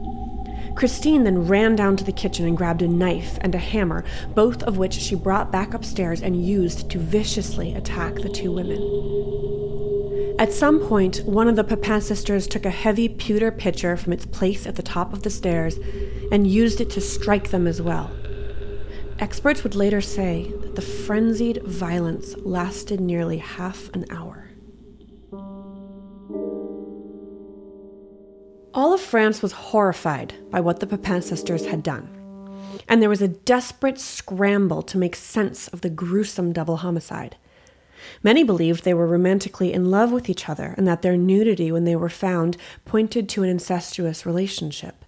Christine 0.81 1.25
then 1.25 1.47
ran 1.47 1.75
down 1.75 1.95
to 1.97 2.03
the 2.03 2.11
kitchen 2.11 2.47
and 2.47 2.57
grabbed 2.57 2.81
a 2.81 2.87
knife 2.87 3.37
and 3.41 3.53
a 3.53 3.59
hammer, 3.59 4.03
both 4.33 4.63
of 4.63 4.79
which 4.79 4.95
she 4.95 5.13
brought 5.13 5.51
back 5.51 5.75
upstairs 5.75 6.23
and 6.23 6.43
used 6.43 6.89
to 6.89 6.97
viciously 6.97 7.75
attack 7.75 8.15
the 8.15 8.29
two 8.29 8.51
women. 8.51 8.79
At 10.39 10.51
some 10.51 10.79
point, 10.79 11.17
one 11.23 11.47
of 11.47 11.55
the 11.55 11.63
Papin 11.63 12.01
sisters 12.01 12.47
took 12.47 12.65
a 12.65 12.71
heavy 12.71 13.07
pewter 13.07 13.51
pitcher 13.51 13.95
from 13.95 14.11
its 14.11 14.25
place 14.25 14.65
at 14.65 14.75
the 14.75 14.81
top 14.81 15.13
of 15.13 15.21
the 15.21 15.29
stairs 15.29 15.77
and 16.31 16.47
used 16.47 16.81
it 16.81 16.89
to 16.89 16.99
strike 16.99 17.51
them 17.51 17.67
as 17.67 17.79
well. 17.79 18.09
Experts 19.19 19.61
would 19.61 19.75
later 19.75 20.01
say 20.01 20.51
that 20.61 20.75
the 20.75 20.81
frenzied 20.81 21.61
violence 21.61 22.35
lasted 22.37 22.99
nearly 22.99 23.37
half 23.37 23.93
an 23.93 24.07
hour. 24.09 24.50
All 28.81 28.95
of 28.95 28.99
France 28.99 29.43
was 29.43 29.51
horrified 29.51 30.33
by 30.49 30.59
what 30.59 30.79
the 30.79 30.87
Papin 30.87 31.21
sisters 31.21 31.67
had 31.67 31.83
done, 31.83 32.09
and 32.89 32.99
there 32.99 33.11
was 33.11 33.21
a 33.21 33.27
desperate 33.27 33.99
scramble 33.99 34.81
to 34.81 34.97
make 34.97 35.15
sense 35.15 35.67
of 35.67 35.81
the 35.81 35.89
gruesome 35.91 36.51
double 36.51 36.77
homicide. 36.77 37.37
Many 38.23 38.43
believed 38.43 38.83
they 38.83 38.95
were 38.95 39.05
romantically 39.05 39.71
in 39.71 39.91
love 39.91 40.11
with 40.11 40.31
each 40.31 40.49
other 40.49 40.73
and 40.77 40.87
that 40.87 41.03
their 41.03 41.15
nudity 41.15 41.71
when 41.71 41.83
they 41.83 41.95
were 41.95 42.09
found 42.09 42.57
pointed 42.83 43.29
to 43.29 43.43
an 43.43 43.49
incestuous 43.49 44.25
relationship. 44.25 45.05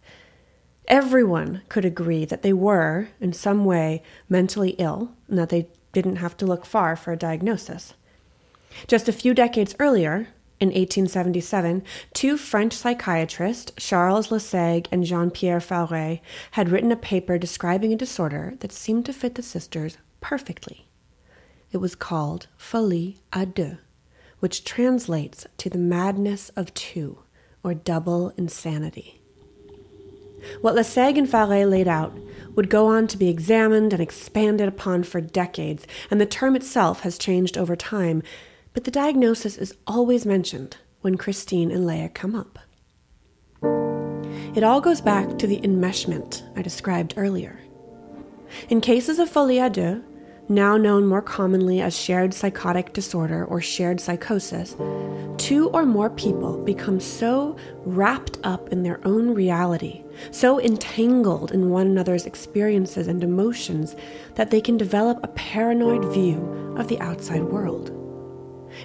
Everyone 0.87 1.63
could 1.67 1.83
agree 1.83 2.25
that 2.25 2.43
they 2.43 2.53
were, 2.53 3.07
in 3.19 3.33
some 3.33 3.65
way, 3.65 4.03
mentally 4.29 4.75
ill 4.77 5.13
and 5.27 5.39
that 5.39 5.49
they 5.49 5.67
didn't 5.93 6.17
have 6.17 6.37
to 6.37 6.45
look 6.45 6.67
far 6.67 6.95
for 6.95 7.11
a 7.11 7.17
diagnosis. 7.17 7.95
Just 8.85 9.09
a 9.09 9.13
few 9.13 9.33
decades 9.33 9.75
earlier, 9.79 10.27
in 10.63 10.69
1877, 10.69 11.83
two 12.13 12.37
French 12.37 12.71
psychiatrists, 12.71 13.73
Charles 13.75 14.29
Lasègue 14.29 14.87
and 14.93 15.03
Jean 15.03 15.29
Pierre 15.29 15.59
Faure, 15.59 16.21
had 16.51 16.69
written 16.69 16.89
a 16.89 16.95
paper 16.95 17.37
describing 17.37 17.91
a 17.91 17.97
disorder 17.97 18.53
that 18.61 18.71
seemed 18.71 19.05
to 19.05 19.11
fit 19.11 19.35
the 19.35 19.43
sisters 19.43 19.97
perfectly. 20.21 20.87
It 21.73 21.79
was 21.79 21.95
called 21.95 22.47
folie 22.57 23.17
à 23.33 23.53
deux, 23.53 23.79
which 24.39 24.63
translates 24.63 25.45
to 25.57 25.69
the 25.69 25.77
madness 25.77 26.47
of 26.55 26.73
two, 26.73 27.19
or 27.61 27.73
double 27.73 28.29
insanity. 28.37 29.19
What 30.61 30.75
Lasègue 30.75 31.17
and 31.17 31.29
Faure 31.29 31.65
laid 31.65 31.89
out 31.89 32.17
would 32.55 32.69
go 32.69 32.87
on 32.87 33.07
to 33.07 33.17
be 33.17 33.27
examined 33.27 33.91
and 33.91 34.01
expanded 34.01 34.69
upon 34.69 35.03
for 35.03 35.19
decades, 35.19 35.85
and 36.09 36.21
the 36.21 36.25
term 36.25 36.55
itself 36.55 37.01
has 37.01 37.17
changed 37.17 37.57
over 37.57 37.75
time 37.75 38.23
but 38.73 38.83
the 38.83 38.91
diagnosis 38.91 39.57
is 39.57 39.75
always 39.87 40.25
mentioned 40.25 40.77
when 41.01 41.17
Christine 41.17 41.71
and 41.71 41.85
Leah 41.85 42.09
come 42.09 42.35
up. 42.35 42.59
It 44.55 44.63
all 44.63 44.81
goes 44.81 45.01
back 45.01 45.37
to 45.39 45.47
the 45.47 45.59
enmeshment 45.61 46.43
I 46.57 46.61
described 46.61 47.13
earlier. 47.17 47.59
In 48.69 48.81
cases 48.81 49.19
of 49.19 49.29
folie 49.29 49.57
à 49.57 49.71
deux, 49.71 50.03
now 50.49 50.75
known 50.77 51.05
more 51.05 51.21
commonly 51.21 51.81
as 51.81 51.97
shared 51.97 52.33
psychotic 52.33 52.93
disorder 52.93 53.45
or 53.45 53.61
shared 53.61 54.01
psychosis, 54.01 54.75
two 55.37 55.69
or 55.69 55.85
more 55.85 56.09
people 56.09 56.61
become 56.63 56.99
so 56.99 57.55
wrapped 57.85 58.37
up 58.43 58.69
in 58.69 58.83
their 58.83 58.99
own 59.07 59.33
reality, 59.33 60.03
so 60.31 60.59
entangled 60.59 61.51
in 61.51 61.69
one 61.69 61.87
another's 61.87 62.25
experiences 62.25 63.07
and 63.07 63.23
emotions, 63.23 63.95
that 64.35 64.51
they 64.51 64.61
can 64.61 64.77
develop 64.77 65.19
a 65.23 65.29
paranoid 65.29 66.05
view 66.13 66.75
of 66.77 66.87
the 66.87 66.99
outside 66.99 67.43
world. 67.43 67.92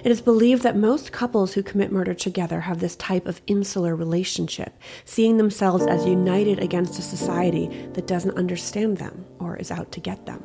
It 0.03 0.11
is 0.11 0.21
believed 0.21 0.63
that 0.63 0.75
most 0.77 1.11
couples 1.11 1.53
who 1.53 1.63
commit 1.63 1.91
murder 1.91 2.13
together 2.13 2.61
have 2.61 2.79
this 2.79 2.95
type 2.95 3.25
of 3.25 3.41
insular 3.47 3.95
relationship, 3.95 4.73
seeing 5.05 5.37
themselves 5.37 5.85
as 5.85 6.05
united 6.05 6.59
against 6.59 6.99
a 6.99 7.01
society 7.01 7.67
that 7.93 8.07
doesn't 8.07 8.37
understand 8.37 8.97
them 8.97 9.25
or 9.39 9.57
is 9.57 9.71
out 9.71 9.91
to 9.93 9.99
get 9.99 10.25
them. 10.25 10.43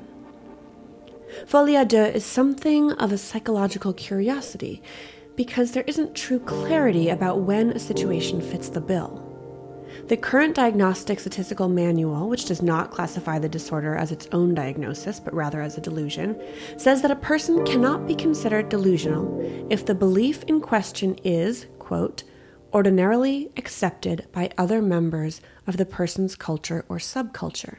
Folie 1.47 1.75
à 1.75 1.87
deux 1.87 2.15
is 2.15 2.25
something 2.25 2.93
of 2.93 3.13
a 3.13 3.19
psychological 3.19 3.93
curiosity 3.93 4.83
because 5.37 5.73
there 5.73 5.85
isn't 5.87 6.15
true 6.15 6.39
clarity 6.39 7.09
about 7.09 7.41
when 7.41 7.71
a 7.71 7.79
situation 7.79 8.41
fits 8.41 8.69
the 8.69 8.81
bill. 8.81 9.34
The 10.09 10.17
current 10.19 10.55
Diagnostic 10.55 11.19
Statistical 11.19 11.69
Manual, 11.69 12.29
which 12.29 12.45
does 12.45 12.61
not 12.61 12.91
classify 12.91 13.39
the 13.39 13.49
disorder 13.49 13.97
as 13.97 14.13
its 14.13 14.29
own 14.33 14.55
diagnosis, 14.55 15.19
but 15.19 15.33
rather 15.33 15.63
as 15.63 15.79
a 15.79 15.81
delusion, 15.81 16.39
says 16.77 17.01
that 17.03 17.11
a 17.11 17.17
person 17.17 17.65
cannot 17.65 18.07
be 18.07 18.15
considered 18.15 18.69
delusional 18.69 19.67
if 19.71 19.87
the 19.87 19.95
belief 19.95 20.43
in 20.45 20.61
question 20.61 21.15
is, 21.25 21.67
quote, 21.79 22.23
ordinarily 22.75 23.51
accepted 23.57 24.27
by 24.33 24.51
other 24.59 24.83
members 24.83 25.41
of 25.67 25.79
the 25.79 25.87
person's 25.87 26.37
culture 26.37 26.85
or 26.89 26.99
subculture. 26.99 27.79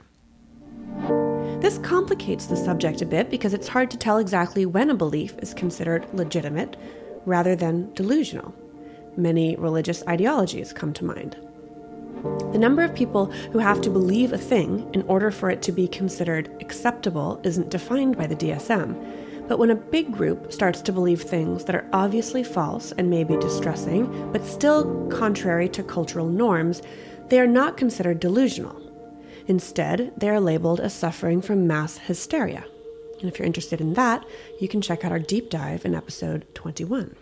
This 1.61 1.77
complicates 1.79 2.47
the 2.47 2.55
subject 2.57 3.01
a 3.01 3.05
bit 3.05 3.29
because 3.29 3.53
it's 3.53 3.67
hard 3.67 3.91
to 3.91 3.97
tell 3.97 4.17
exactly 4.17 4.65
when 4.65 4.89
a 4.89 4.95
belief 4.95 5.35
is 5.39 5.53
considered 5.53 6.07
legitimate 6.13 6.77
rather 7.25 7.55
than 7.55 7.93
delusional. 7.93 8.55
Many 9.17 9.55
religious 9.55 10.03
ideologies 10.07 10.73
come 10.73 10.93
to 10.93 11.05
mind. 11.05 11.37
The 12.51 12.59
number 12.59 12.83
of 12.83 12.95
people 12.95 13.25
who 13.51 13.59
have 13.59 13.81
to 13.81 13.89
believe 13.89 14.33
a 14.33 14.37
thing 14.37 14.89
in 14.93 15.01
order 15.03 15.31
for 15.31 15.49
it 15.49 15.61
to 15.63 15.71
be 15.71 15.87
considered 15.87 16.49
acceptable 16.61 17.39
isn't 17.43 17.69
defined 17.69 18.17
by 18.17 18.27
the 18.27 18.35
DSM. 18.35 19.47
But 19.47 19.59
when 19.59 19.69
a 19.69 19.75
big 19.75 20.11
group 20.11 20.51
starts 20.51 20.81
to 20.81 20.91
believe 20.91 21.21
things 21.21 21.65
that 21.65 21.75
are 21.75 21.87
obviously 21.93 22.43
false 22.43 22.91
and 22.93 23.09
maybe 23.09 23.37
distressing, 23.37 24.31
but 24.31 24.45
still 24.45 25.07
contrary 25.07 25.69
to 25.69 25.83
cultural 25.83 26.27
norms, 26.27 26.81
they 27.27 27.39
are 27.39 27.47
not 27.47 27.77
considered 27.77 28.19
delusional. 28.19 28.81
Instead, 29.47 30.11
they 30.17 30.29
are 30.29 30.39
labeled 30.39 30.79
as 30.79 30.93
suffering 30.93 31.41
from 31.41 31.67
mass 31.67 31.97
hysteria. 31.97 32.65
And 33.19 33.29
if 33.29 33.37
you're 33.37 33.45
interested 33.45 33.79
in 33.79 33.93
that, 33.93 34.25
you 34.59 34.67
can 34.67 34.81
check 34.81 35.05
out 35.05 35.11
our 35.11 35.19
deep 35.19 35.49
dive 35.49 35.85
in 35.85 35.93
episode 35.93 36.45
21. 36.55 37.15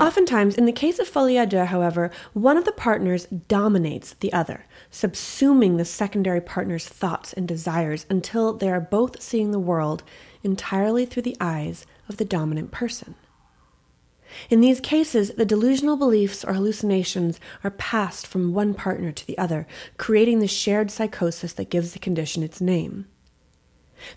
Oftentimes, 0.00 0.56
in 0.56 0.64
the 0.64 0.72
case 0.72 1.00
of 1.00 1.12
deux, 1.12 1.64
however, 1.64 2.12
one 2.32 2.56
of 2.56 2.64
the 2.64 2.72
partners 2.72 3.26
dominates 3.26 4.14
the 4.14 4.32
other, 4.32 4.64
subsuming 4.92 5.76
the 5.76 5.84
secondary 5.84 6.40
partner's 6.40 6.86
thoughts 6.86 7.32
and 7.32 7.48
desires 7.48 8.06
until 8.08 8.52
they 8.52 8.70
are 8.70 8.80
both 8.80 9.20
seeing 9.20 9.50
the 9.50 9.58
world 9.58 10.04
entirely 10.44 11.04
through 11.04 11.22
the 11.22 11.36
eyes 11.40 11.84
of 12.08 12.16
the 12.16 12.24
dominant 12.24 12.70
person. 12.70 13.16
In 14.48 14.60
these 14.60 14.80
cases, 14.80 15.32
the 15.32 15.44
delusional 15.44 15.96
beliefs 15.96 16.44
or 16.44 16.52
hallucinations 16.52 17.40
are 17.64 17.70
passed 17.70 18.26
from 18.26 18.54
one 18.54 18.74
partner 18.74 19.10
to 19.10 19.26
the 19.26 19.38
other, 19.38 19.66
creating 19.96 20.38
the 20.38 20.46
shared 20.46 20.92
psychosis 20.92 21.52
that 21.54 21.70
gives 21.70 21.92
the 21.92 21.98
condition 21.98 22.44
its 22.44 22.60
name. 22.60 23.06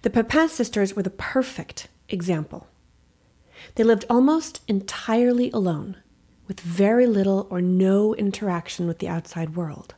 The 0.03 0.11
Papin 0.11 0.47
sisters 0.47 0.95
were 0.95 1.03
the 1.03 1.09
perfect 1.09 1.87
example. 2.07 2.67
They 3.75 3.83
lived 3.83 4.05
almost 4.09 4.61
entirely 4.67 5.51
alone, 5.51 5.97
with 6.47 6.59
very 6.59 7.05
little 7.05 7.47
or 7.49 7.61
no 7.61 8.13
interaction 8.15 8.87
with 8.87 8.99
the 8.99 9.07
outside 9.07 9.55
world. 9.55 9.95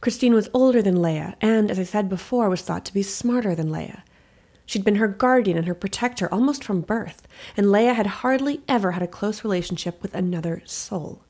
Christine 0.00 0.32
was 0.32 0.48
older 0.54 0.80
than 0.80 1.02
Leah, 1.02 1.36
and, 1.40 1.70
as 1.70 1.78
I 1.78 1.84
said 1.84 2.08
before, 2.08 2.48
was 2.48 2.62
thought 2.62 2.84
to 2.86 2.94
be 2.94 3.02
smarter 3.02 3.54
than 3.54 3.70
Leah. 3.70 4.02
She'd 4.64 4.84
been 4.84 4.96
her 4.96 5.08
guardian 5.08 5.58
and 5.58 5.66
her 5.66 5.74
protector 5.74 6.32
almost 6.32 6.64
from 6.64 6.80
birth, 6.80 7.26
and 7.56 7.70
Leah 7.70 7.94
had 7.94 8.06
hardly 8.06 8.62
ever 8.68 8.92
had 8.92 9.02
a 9.02 9.08
close 9.08 9.44
relationship 9.44 10.00
with 10.00 10.14
another 10.14 10.62
soul. 10.64 11.24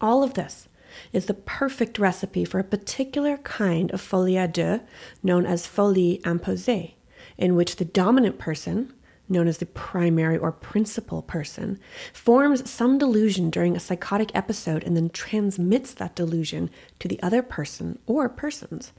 All 0.00 0.22
of 0.22 0.34
this 0.34 0.68
is 1.12 1.26
the 1.26 1.34
perfect 1.34 1.98
recipe 1.98 2.44
for 2.44 2.58
a 2.58 2.64
particular 2.64 3.38
kind 3.38 3.90
of 3.92 4.00
folie 4.00 4.34
à 4.34 4.52
deux 4.52 4.80
known 5.22 5.46
as 5.46 5.66
folie 5.66 6.20
imposée, 6.24 6.94
in 7.36 7.54
which 7.54 7.76
the 7.76 7.84
dominant 7.84 8.38
person, 8.38 8.92
known 9.28 9.48
as 9.48 9.58
the 9.58 9.66
primary 9.66 10.36
or 10.36 10.52
principal 10.52 11.22
person, 11.22 11.78
forms 12.12 12.68
some 12.70 12.98
delusion 12.98 13.50
during 13.50 13.76
a 13.76 13.80
psychotic 13.80 14.34
episode 14.34 14.84
and 14.84 14.96
then 14.96 15.10
transmits 15.10 15.94
that 15.94 16.14
delusion 16.14 16.70
to 16.98 17.08
the 17.08 17.22
other 17.22 17.42
person 17.42 17.98
or 18.06 18.28
persons, 18.28 18.92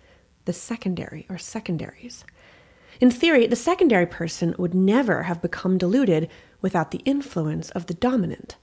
the 0.45 0.53
secondary 0.53 1.25
or 1.29 1.37
secondaries. 1.37 2.23
In 2.99 3.11
theory, 3.11 3.47
the 3.47 3.55
secondary 3.55 4.05
person 4.05 4.55
would 4.57 4.73
never 4.73 5.23
have 5.23 5.41
become 5.41 5.77
deluded 5.77 6.29
without 6.61 6.91
the 6.91 7.01
influence 7.05 7.69
of 7.71 7.85
the 7.85 7.93
dominant, 7.93 8.57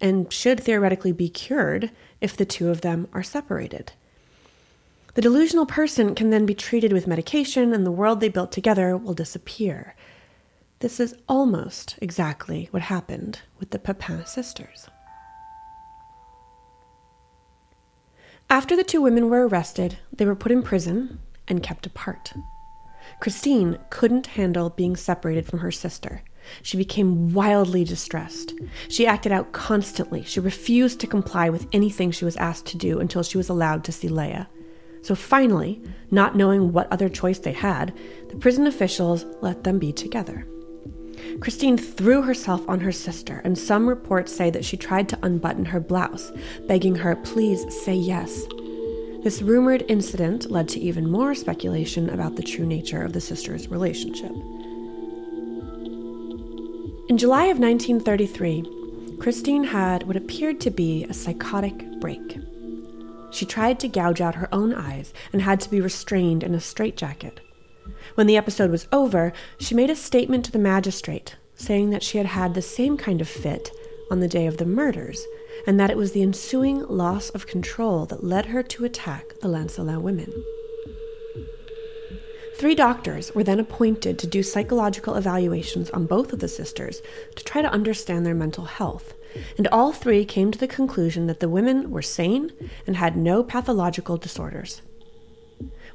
and 0.00 0.32
should 0.32 0.60
theoretically 0.60 1.12
be 1.12 1.28
cured 1.28 1.90
if 2.20 2.36
the 2.36 2.44
two 2.44 2.68
of 2.68 2.80
them 2.80 3.08
are 3.12 3.22
separated. 3.22 3.92
The 5.14 5.22
delusional 5.22 5.66
person 5.66 6.14
can 6.14 6.30
then 6.30 6.46
be 6.46 6.54
treated 6.54 6.92
with 6.92 7.06
medication, 7.06 7.72
and 7.74 7.84
the 7.84 7.90
world 7.90 8.20
they 8.20 8.28
built 8.28 8.50
together 8.50 8.96
will 8.96 9.14
disappear. 9.14 9.94
This 10.82 10.98
is 10.98 11.14
almost 11.28 11.96
exactly 12.02 12.66
what 12.72 12.82
happened 12.82 13.38
with 13.60 13.70
the 13.70 13.78
Papin 13.78 14.26
sisters. 14.26 14.88
After 18.50 18.74
the 18.74 18.82
two 18.82 19.00
women 19.00 19.30
were 19.30 19.46
arrested, 19.46 19.98
they 20.12 20.26
were 20.26 20.34
put 20.34 20.50
in 20.50 20.60
prison 20.60 21.20
and 21.46 21.62
kept 21.62 21.86
apart. 21.86 22.32
Christine 23.20 23.78
couldn't 23.90 24.26
handle 24.26 24.70
being 24.70 24.96
separated 24.96 25.46
from 25.46 25.60
her 25.60 25.70
sister. 25.70 26.22
She 26.62 26.76
became 26.76 27.32
wildly 27.32 27.84
distressed. 27.84 28.52
She 28.88 29.06
acted 29.06 29.30
out 29.30 29.52
constantly. 29.52 30.24
She 30.24 30.40
refused 30.40 30.98
to 30.98 31.06
comply 31.06 31.48
with 31.48 31.68
anything 31.72 32.10
she 32.10 32.24
was 32.24 32.36
asked 32.38 32.66
to 32.66 32.76
do 32.76 32.98
until 32.98 33.22
she 33.22 33.38
was 33.38 33.48
allowed 33.48 33.84
to 33.84 33.92
see 33.92 34.08
Leah. 34.08 34.48
So 35.02 35.14
finally, 35.14 35.80
not 36.10 36.34
knowing 36.34 36.72
what 36.72 36.90
other 36.90 37.08
choice 37.08 37.38
they 37.38 37.52
had, 37.52 37.96
the 38.30 38.36
prison 38.36 38.66
officials 38.66 39.24
let 39.42 39.62
them 39.62 39.78
be 39.78 39.92
together. 39.92 40.44
Christine 41.40 41.78
threw 41.78 42.22
herself 42.22 42.68
on 42.68 42.80
her 42.80 42.92
sister, 42.92 43.40
and 43.44 43.58
some 43.58 43.88
reports 43.88 44.34
say 44.34 44.50
that 44.50 44.64
she 44.64 44.76
tried 44.76 45.08
to 45.08 45.18
unbutton 45.22 45.64
her 45.66 45.80
blouse, 45.80 46.30
begging 46.66 46.96
her, 46.96 47.16
please 47.16 47.64
say 47.84 47.94
yes. 47.94 48.46
This 49.22 49.40
rumored 49.40 49.84
incident 49.88 50.50
led 50.50 50.68
to 50.70 50.80
even 50.80 51.10
more 51.10 51.34
speculation 51.34 52.10
about 52.10 52.36
the 52.36 52.42
true 52.42 52.66
nature 52.66 53.02
of 53.02 53.12
the 53.12 53.20
sisters' 53.20 53.68
relationship. 53.68 54.32
In 57.08 57.18
July 57.18 57.44
of 57.46 57.58
1933, 57.58 59.16
Christine 59.20 59.64
had 59.64 60.02
what 60.04 60.16
appeared 60.16 60.60
to 60.62 60.70
be 60.70 61.04
a 61.04 61.14
psychotic 61.14 62.00
break. 62.00 62.38
She 63.30 63.46
tried 63.46 63.78
to 63.80 63.88
gouge 63.88 64.20
out 64.20 64.34
her 64.34 64.48
own 64.52 64.74
eyes 64.74 65.12
and 65.32 65.40
had 65.40 65.60
to 65.60 65.70
be 65.70 65.80
restrained 65.80 66.42
in 66.42 66.54
a 66.54 66.60
straitjacket. 66.60 67.40
When 68.14 68.26
the 68.26 68.36
episode 68.36 68.70
was 68.70 68.88
over, 68.92 69.32
she 69.58 69.74
made 69.74 69.90
a 69.90 69.96
statement 69.96 70.44
to 70.44 70.52
the 70.52 70.58
magistrate 70.58 71.36
saying 71.54 71.90
that 71.90 72.02
she 72.02 72.18
had 72.18 72.26
had 72.26 72.54
the 72.54 72.62
same 72.62 72.96
kind 72.96 73.20
of 73.20 73.28
fit 73.28 73.70
on 74.10 74.20
the 74.20 74.28
day 74.28 74.46
of 74.46 74.58
the 74.58 74.66
murders, 74.66 75.26
and 75.66 75.78
that 75.78 75.90
it 75.90 75.96
was 75.96 76.12
the 76.12 76.22
ensuing 76.22 76.86
loss 76.86 77.30
of 77.30 77.46
control 77.46 78.04
that 78.06 78.24
led 78.24 78.46
her 78.46 78.62
to 78.62 78.84
attack 78.84 79.34
the 79.40 79.48
Lancelin 79.48 80.02
women. 80.02 80.32
Three 82.56 82.74
doctors 82.74 83.34
were 83.34 83.42
then 83.42 83.58
appointed 83.58 84.18
to 84.18 84.26
do 84.26 84.42
psychological 84.42 85.14
evaluations 85.14 85.90
on 85.90 86.06
both 86.06 86.32
of 86.32 86.40
the 86.40 86.48
sisters 86.48 87.00
to 87.34 87.44
try 87.44 87.62
to 87.62 87.72
understand 87.72 88.26
their 88.26 88.34
mental 88.34 88.66
health, 88.66 89.14
and 89.56 89.66
all 89.68 89.92
three 89.92 90.24
came 90.24 90.50
to 90.50 90.58
the 90.58 90.68
conclusion 90.68 91.26
that 91.26 91.40
the 91.40 91.48
women 91.48 91.90
were 91.90 92.02
sane 92.02 92.52
and 92.86 92.96
had 92.96 93.16
no 93.16 93.42
pathological 93.42 94.16
disorders. 94.16 94.82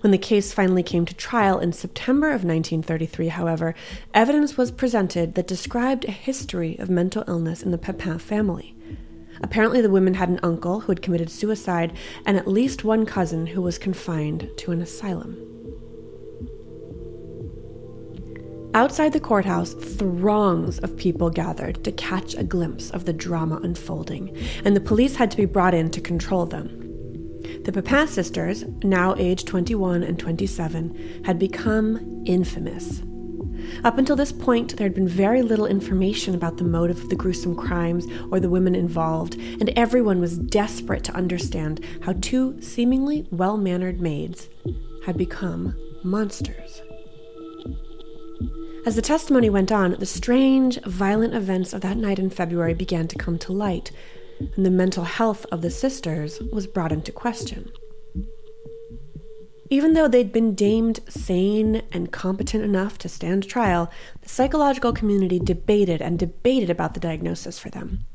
When 0.02 0.12
the 0.12 0.18
case 0.18 0.54
finally 0.54 0.84
came 0.84 1.06
to 1.06 1.16
trial 1.16 1.60
in 1.60 1.74
September 1.74 2.28
of 2.28 2.44
1933, 2.44 3.30
however, 3.30 3.74
evidence 4.14 4.56
was 4.56 4.72
presented 4.72 5.36
that 5.36 5.48
described 5.48 6.06
a 6.06 6.12
history 6.12 6.78
of 6.78 6.90
mental 6.90 7.24
illness 7.28 7.64
in 7.64 7.72
the 7.72 7.78
Papin 7.78 8.20
family. 8.20 8.76
Apparently, 9.42 9.82
the 9.82 9.90
women 9.90 10.16
had 10.16 10.30
an 10.30 10.40
uncle 10.44 10.82
who 10.82 10.92
had 10.92 11.02
committed 11.02 11.30
suicide 11.30 11.94
and 12.26 12.38
at 12.38 12.48
least 12.48 12.84
one 12.84 13.06
cousin 13.06 13.48
who 13.48 13.62
was 13.62 13.78
confined 13.78 14.50
to 14.58 14.72
an 14.72 14.82
asylum. 14.82 15.44
Outside 18.74 19.14
the 19.14 19.20
courthouse, 19.20 19.74
throngs 19.74 20.78
of 20.80 20.98
people 20.98 21.32
gathered 21.32 21.84
to 21.84 21.92
catch 21.92 22.36
a 22.36 22.44
glimpse 22.44 22.92
of 22.92 23.06
the 23.06 23.14
drama 23.14 23.60
unfolding, 23.64 24.38
and 24.64 24.76
the 24.76 24.82
police 24.82 25.16
had 25.16 25.32
to 25.32 25.38
be 25.38 25.46
brought 25.46 25.74
in 25.74 25.90
to 25.90 26.02
control 26.02 26.46
them. 26.46 26.87
The 27.68 27.74
Papin 27.74 28.08
sisters, 28.08 28.64
now 28.82 29.14
aged 29.18 29.46
21 29.46 30.02
and 30.02 30.18
27, 30.18 31.24
had 31.26 31.38
become 31.38 32.24
infamous. 32.26 33.02
Up 33.84 33.98
until 33.98 34.16
this 34.16 34.32
point, 34.32 34.78
there 34.78 34.86
had 34.86 34.96
been 34.96 35.06
very 35.06 35.42
little 35.42 35.66
information 35.66 36.34
about 36.34 36.56
the 36.56 36.64
motive 36.64 37.04
of 37.04 37.10
the 37.10 37.18
gruesome 37.18 37.58
crimes 37.58 38.08
or 38.32 38.40
the 38.40 38.50
women 38.50 38.74
involved, 38.74 39.36
and 39.36 39.68
everyone 39.76 40.22
was 40.22 40.38
desperate 40.38 41.04
to 41.04 41.14
understand 41.14 41.84
how 42.04 42.14
two 42.14 42.56
seemingly 42.62 43.28
well 43.32 43.58
mannered 43.58 44.00
maids 44.00 44.48
had 45.06 45.18
become 45.18 45.76
monsters. 46.06 46.82
As 48.86 48.96
the 48.96 49.02
testimony 49.02 49.50
went 49.50 49.74
on, 49.74 49.98
the 50.00 50.06
strange, 50.06 50.82
violent 50.84 51.34
events 51.34 51.74
of 51.74 51.82
that 51.82 51.98
night 51.98 52.18
in 52.18 52.30
February 52.30 52.74
began 52.74 53.10
to 53.10 53.18
come 53.18 53.38
to 53.40 53.52
light, 53.52 53.92
and 54.40 54.66
the 54.66 54.72
mental 54.72 55.04
health 55.04 55.46
of 55.52 55.62
the 55.62 55.72
sisters 55.72 56.40
was 56.52 56.68
brought 56.68 56.92
into 56.92 57.12
question. 57.12 57.72
Even 59.70 59.94
though 59.94 60.08
they'd 60.08 60.32
been 60.32 60.56
deemed 60.56 61.02
sane 61.10 61.82
and 61.92 62.12
competent 62.12 62.64
enough 62.64 62.98
to 63.00 63.10
stand 63.10 63.48
trial, 63.48 63.92
the 64.22 64.30
psychological 64.30 64.94
community 64.94 65.40
debated 65.40 66.02
and 66.02 66.18
debated 66.18 66.70
about 66.70 66.94
the 66.94 67.02
diagnosis 67.02 67.60
for 67.60 67.70
them. 67.70 68.06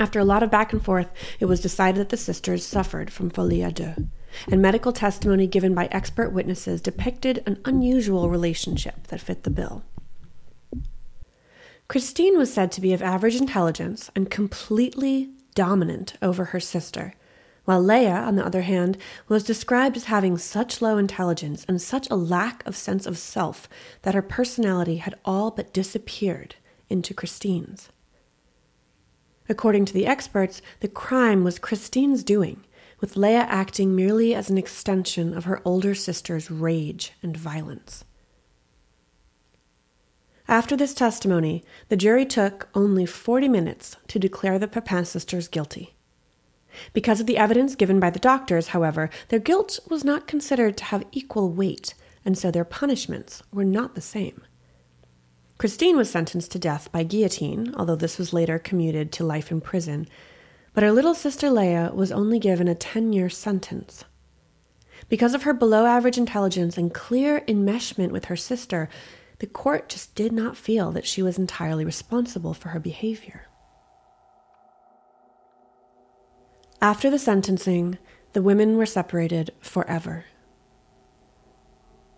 After 0.00 0.18
a 0.18 0.24
lot 0.24 0.42
of 0.42 0.50
back 0.50 0.72
and 0.72 0.84
forth, 0.84 1.12
it 1.38 1.46
was 1.46 1.60
decided 1.60 2.00
that 2.00 2.08
the 2.08 2.16
sisters 2.16 2.66
suffered 2.66 3.12
from 3.12 3.30
folie 3.30 3.58
à 3.58 3.72
deux, 3.72 4.08
and 4.50 4.60
medical 4.60 4.92
testimony 4.92 5.46
given 5.46 5.74
by 5.74 5.88
expert 5.92 6.30
witnesses 6.30 6.80
depicted 6.80 7.42
an 7.46 7.60
unusual 7.64 8.28
relationship 8.28 9.06
that 9.08 9.20
fit 9.20 9.44
the 9.44 9.50
bill. 9.50 9.84
Christine 11.86 12.38
was 12.38 12.52
said 12.52 12.72
to 12.72 12.80
be 12.80 12.92
of 12.92 13.02
average 13.02 13.36
intelligence 13.36 14.10
and 14.16 14.30
completely 14.30 15.30
dominant 15.54 16.14
over 16.20 16.46
her 16.46 16.60
sister, 16.60 17.14
while 17.64 17.82
Leah, 17.82 18.10
on 18.10 18.36
the 18.36 18.44
other 18.44 18.62
hand, 18.62 18.98
was 19.28 19.42
described 19.42 19.96
as 19.96 20.04
having 20.04 20.36
such 20.36 20.82
low 20.82 20.98
intelligence 20.98 21.64
and 21.66 21.80
such 21.80 22.08
a 22.10 22.16
lack 22.16 22.66
of 22.66 22.76
sense 22.76 23.06
of 23.06 23.16
self 23.16 23.68
that 24.02 24.14
her 24.14 24.22
personality 24.22 24.96
had 24.96 25.18
all 25.24 25.50
but 25.50 25.72
disappeared 25.72 26.56
into 26.90 27.14
Christine's. 27.14 27.88
According 29.48 29.86
to 29.86 29.92
the 29.92 30.06
experts, 30.06 30.62
the 30.80 30.88
crime 30.88 31.44
was 31.44 31.58
Christine's 31.58 32.22
doing, 32.22 32.64
with 33.00 33.16
Leah 33.16 33.46
acting 33.48 33.94
merely 33.94 34.34
as 34.34 34.48
an 34.48 34.58
extension 34.58 35.36
of 35.36 35.44
her 35.44 35.60
older 35.64 35.94
sister's 35.94 36.50
rage 36.50 37.12
and 37.22 37.36
violence. 37.36 38.04
After 40.46 40.76
this 40.76 40.92
testimony, 40.92 41.64
the 41.88 41.96
jury 41.96 42.26
took 42.26 42.68
only 42.74 43.06
40 43.06 43.48
minutes 43.48 43.96
to 44.08 44.18
declare 44.18 44.58
the 44.58 44.68
Papin 44.68 45.04
sisters 45.04 45.48
guilty. 45.48 45.94
Because 46.92 47.20
of 47.20 47.26
the 47.26 47.38
evidence 47.38 47.74
given 47.74 47.98
by 47.98 48.10
the 48.10 48.18
doctors, 48.18 48.68
however, 48.68 49.08
their 49.28 49.38
guilt 49.38 49.78
was 49.88 50.04
not 50.04 50.26
considered 50.26 50.76
to 50.76 50.84
have 50.84 51.06
equal 51.12 51.50
weight, 51.50 51.94
and 52.24 52.36
so 52.36 52.50
their 52.50 52.64
punishments 52.64 53.42
were 53.52 53.64
not 53.64 53.94
the 53.94 54.00
same. 54.00 54.42
Christine 55.56 55.96
was 55.96 56.10
sentenced 56.10 56.50
to 56.52 56.58
death 56.58 56.90
by 56.92 57.04
guillotine, 57.04 57.72
although 57.76 57.96
this 57.96 58.18
was 58.18 58.32
later 58.32 58.58
commuted 58.58 59.12
to 59.12 59.24
life 59.24 59.50
in 59.50 59.60
prison, 59.60 60.06
but 60.74 60.82
her 60.82 60.92
little 60.92 61.14
sister 61.14 61.48
Leah 61.48 61.92
was 61.94 62.10
only 62.10 62.38
given 62.38 62.66
a 62.66 62.74
10 62.74 63.12
year 63.12 63.30
sentence. 63.30 64.04
Because 65.08 65.32
of 65.34 65.44
her 65.44 65.52
below 65.52 65.86
average 65.86 66.18
intelligence 66.18 66.76
and 66.76 66.92
clear 66.92 67.42
enmeshment 67.42 68.10
with 68.10 68.26
her 68.26 68.36
sister, 68.36 68.88
the 69.44 69.50
court 69.50 69.90
just 69.90 70.14
did 70.14 70.32
not 70.32 70.56
feel 70.56 70.90
that 70.90 71.06
she 71.06 71.22
was 71.22 71.36
entirely 71.36 71.84
responsible 71.84 72.54
for 72.54 72.70
her 72.70 72.80
behavior. 72.80 73.46
After 76.80 77.10
the 77.10 77.18
sentencing, 77.18 77.98
the 78.32 78.40
women 78.40 78.78
were 78.78 78.86
separated 78.86 79.52
forever. 79.60 80.24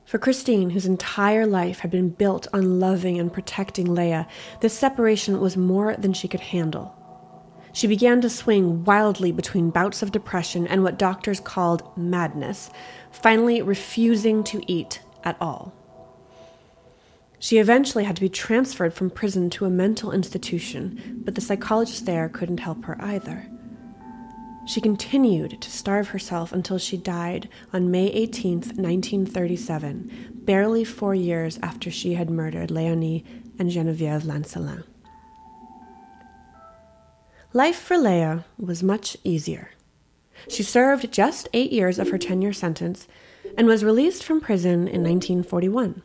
For 0.05 0.19
Christine, 0.19 0.71
whose 0.71 0.87
entire 0.87 1.49
life 1.49 1.81
had 1.81 1.91
been 1.91 2.11
built 2.11 2.47
on 2.53 2.79
loving 2.79 3.19
and 3.19 3.33
protecting 3.33 3.93
Leah, 3.93 4.29
this 4.61 4.79
separation 4.79 5.41
was 5.41 5.57
more 5.57 5.97
than 5.97 6.13
she 6.13 6.29
could 6.29 6.55
handle. 6.55 6.95
She 7.73 7.89
began 7.89 8.21
to 8.21 8.31
swing 8.31 8.85
wildly 8.85 9.33
between 9.33 9.71
bouts 9.71 10.01
of 10.01 10.13
depression 10.13 10.69
and 10.69 10.85
what 10.85 10.97
doctors 10.97 11.41
called 11.41 11.83
madness, 11.99 12.71
finally 13.11 13.63
refusing 13.63 14.45
to 14.45 14.63
eat 14.71 15.01
at 15.25 15.37
all. 15.41 15.75
She 17.39 17.59
eventually 17.59 18.05
had 18.05 18.17
to 18.17 18.23
be 18.23 18.29
transferred 18.29 18.95
from 18.95 19.11
prison 19.11 19.51
to 19.51 19.67
a 19.67 19.71
mental 19.71 20.13
institution, 20.13 21.21
but 21.25 21.35
the 21.35 21.41
psychologist 21.41 22.07
there 22.07 22.29
couldn't 22.29 22.61
help 22.61 22.85
her 22.85 22.97
either. 23.01 23.49
She 24.67 24.81
continued 24.81 25.61
to 25.61 25.71
starve 25.71 26.09
herself 26.09 26.53
until 26.53 26.79
she 26.79 26.97
died 26.97 27.49
on 27.73 27.91
May 27.91 28.07
18, 28.07 28.55
1937, 28.55 30.33
barely 30.45 30.85
four 30.85 31.15
years 31.15 31.59
after 31.63 31.91
she 31.91 32.15
had 32.15 32.31
murdered 32.31 32.71
Leonie 32.73 33.25
and 33.59 33.71
Geneviève 33.71 34.23
Lancelin. 34.23 34.83
Life 37.53 37.79
for 37.79 37.97
Leah 37.97 38.45
was 38.59 38.83
much 38.83 39.17
easier. 39.23 39.71
She 40.49 40.63
served 40.63 41.13
just 41.13 41.49
eight 41.53 41.73
years 41.73 41.99
of 41.99 42.11
her 42.11 42.19
10 42.19 42.43
year 42.43 42.53
sentence 42.53 43.07
and 43.57 43.67
was 43.67 43.85
released 43.85 44.25
from 44.25 44.41
prison 44.41 44.89
in 44.89 45.03
1941. 45.03 46.03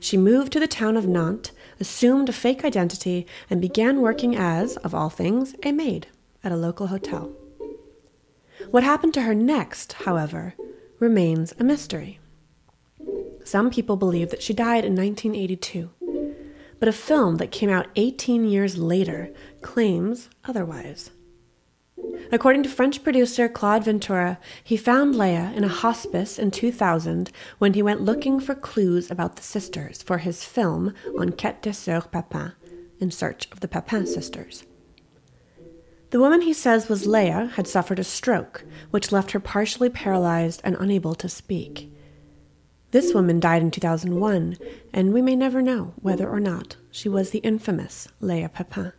She 0.00 0.16
moved 0.16 0.52
to 0.52 0.60
the 0.60 0.68
town 0.68 0.96
of 0.96 1.06
Nantes, 1.06 1.52
assumed 1.80 2.28
a 2.28 2.32
fake 2.32 2.64
identity, 2.64 3.26
and 3.50 3.60
began 3.60 4.00
working 4.00 4.36
as, 4.36 4.76
of 4.78 4.94
all 4.94 5.10
things, 5.10 5.54
a 5.62 5.72
maid 5.72 6.06
at 6.44 6.52
a 6.52 6.56
local 6.56 6.88
hotel. 6.88 7.32
What 8.70 8.82
happened 8.82 9.14
to 9.14 9.22
her 9.22 9.34
next, 9.34 9.94
however, 9.94 10.54
remains 10.98 11.54
a 11.58 11.64
mystery. 11.64 12.18
Some 13.44 13.70
people 13.70 13.96
believe 13.96 14.30
that 14.30 14.42
she 14.42 14.52
died 14.52 14.84
in 14.84 14.94
1982, 14.94 15.90
but 16.78 16.88
a 16.88 16.92
film 16.92 17.36
that 17.36 17.50
came 17.50 17.70
out 17.70 17.88
18 17.96 18.44
years 18.44 18.76
later 18.76 19.30
claims 19.62 20.28
otherwise. 20.44 21.10
According 22.30 22.62
to 22.64 22.68
French 22.68 23.02
producer 23.02 23.48
Claude 23.48 23.84
Ventura, 23.84 24.38
he 24.62 24.76
found 24.76 25.16
Leah 25.16 25.52
in 25.54 25.64
a 25.64 25.68
hospice 25.68 26.38
in 26.38 26.50
2000 26.50 27.30
when 27.58 27.74
he 27.74 27.82
went 27.82 28.02
looking 28.02 28.40
for 28.40 28.54
clues 28.54 29.10
about 29.10 29.36
the 29.36 29.42
sisters 29.42 30.02
for 30.02 30.18
his 30.18 30.44
film 30.44 30.94
Enquête 31.16 31.62
des 31.62 31.70
Sœurs 31.70 32.10
Papin, 32.10 32.52
in 33.00 33.10
search 33.10 33.48
of 33.52 33.60
the 33.60 33.68
Papin 33.68 34.06
sisters. 34.06 34.64
The 36.10 36.20
woman 36.20 36.40
he 36.40 36.54
says 36.54 36.88
was 36.88 37.06
Leah 37.06 37.52
had 37.54 37.66
suffered 37.66 37.98
a 37.98 38.04
stroke, 38.04 38.64
which 38.90 39.12
left 39.12 39.32
her 39.32 39.40
partially 39.40 39.90
paralyzed 39.90 40.60
and 40.64 40.76
unable 40.80 41.14
to 41.14 41.28
speak. 41.28 41.92
This 42.90 43.12
woman 43.12 43.40
died 43.40 43.60
in 43.60 43.70
2001, 43.70 44.56
and 44.94 45.12
we 45.12 45.20
may 45.20 45.36
never 45.36 45.60
know 45.60 45.92
whether 46.00 46.26
or 46.26 46.40
not 46.40 46.76
she 46.90 47.08
was 47.08 47.30
the 47.30 47.40
infamous 47.40 48.08
Leah 48.20 48.48
Papin. 48.48 48.92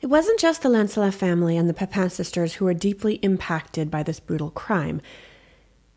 It 0.00 0.06
wasn't 0.06 0.40
just 0.40 0.62
the 0.62 0.70
Lancelin 0.70 1.12
family 1.12 1.58
and 1.58 1.68
the 1.68 1.74
Papin 1.74 2.08
sisters 2.08 2.54
who 2.54 2.64
were 2.64 2.72
deeply 2.72 3.16
impacted 3.16 3.90
by 3.90 4.02
this 4.02 4.18
brutal 4.18 4.50
crime. 4.50 5.02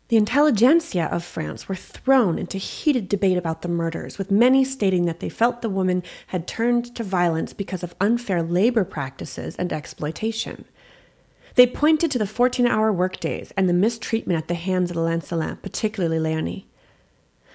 The 0.08 0.18
intelligentsia 0.18 1.06
of 1.06 1.24
France 1.24 1.68
were 1.68 1.74
thrown 1.74 2.38
into 2.38 2.58
heated 2.58 3.08
debate 3.08 3.38
about 3.38 3.62
the 3.62 3.68
murders, 3.68 4.18
with 4.18 4.30
many 4.30 4.62
stating 4.62 5.06
that 5.06 5.20
they 5.20 5.30
felt 5.30 5.62
the 5.62 5.70
woman 5.70 6.02
had 6.26 6.46
turned 6.46 6.94
to 6.96 7.02
violence 7.02 7.54
because 7.54 7.82
of 7.82 7.94
unfair 7.98 8.42
labor 8.42 8.84
practices 8.84 9.56
and 9.56 9.72
exploitation. 9.72 10.66
They 11.54 11.66
pointed 11.66 12.10
to 12.10 12.18
the 12.18 12.26
14 12.26 12.66
hour 12.66 12.92
workdays 12.92 13.54
and 13.56 13.70
the 13.70 13.72
mistreatment 13.72 14.36
at 14.36 14.48
the 14.48 14.54
hands 14.54 14.90
of 14.90 14.96
the 14.96 15.02
Lancelin, 15.02 15.62
particularly 15.62 16.18
Leonie. 16.18 16.66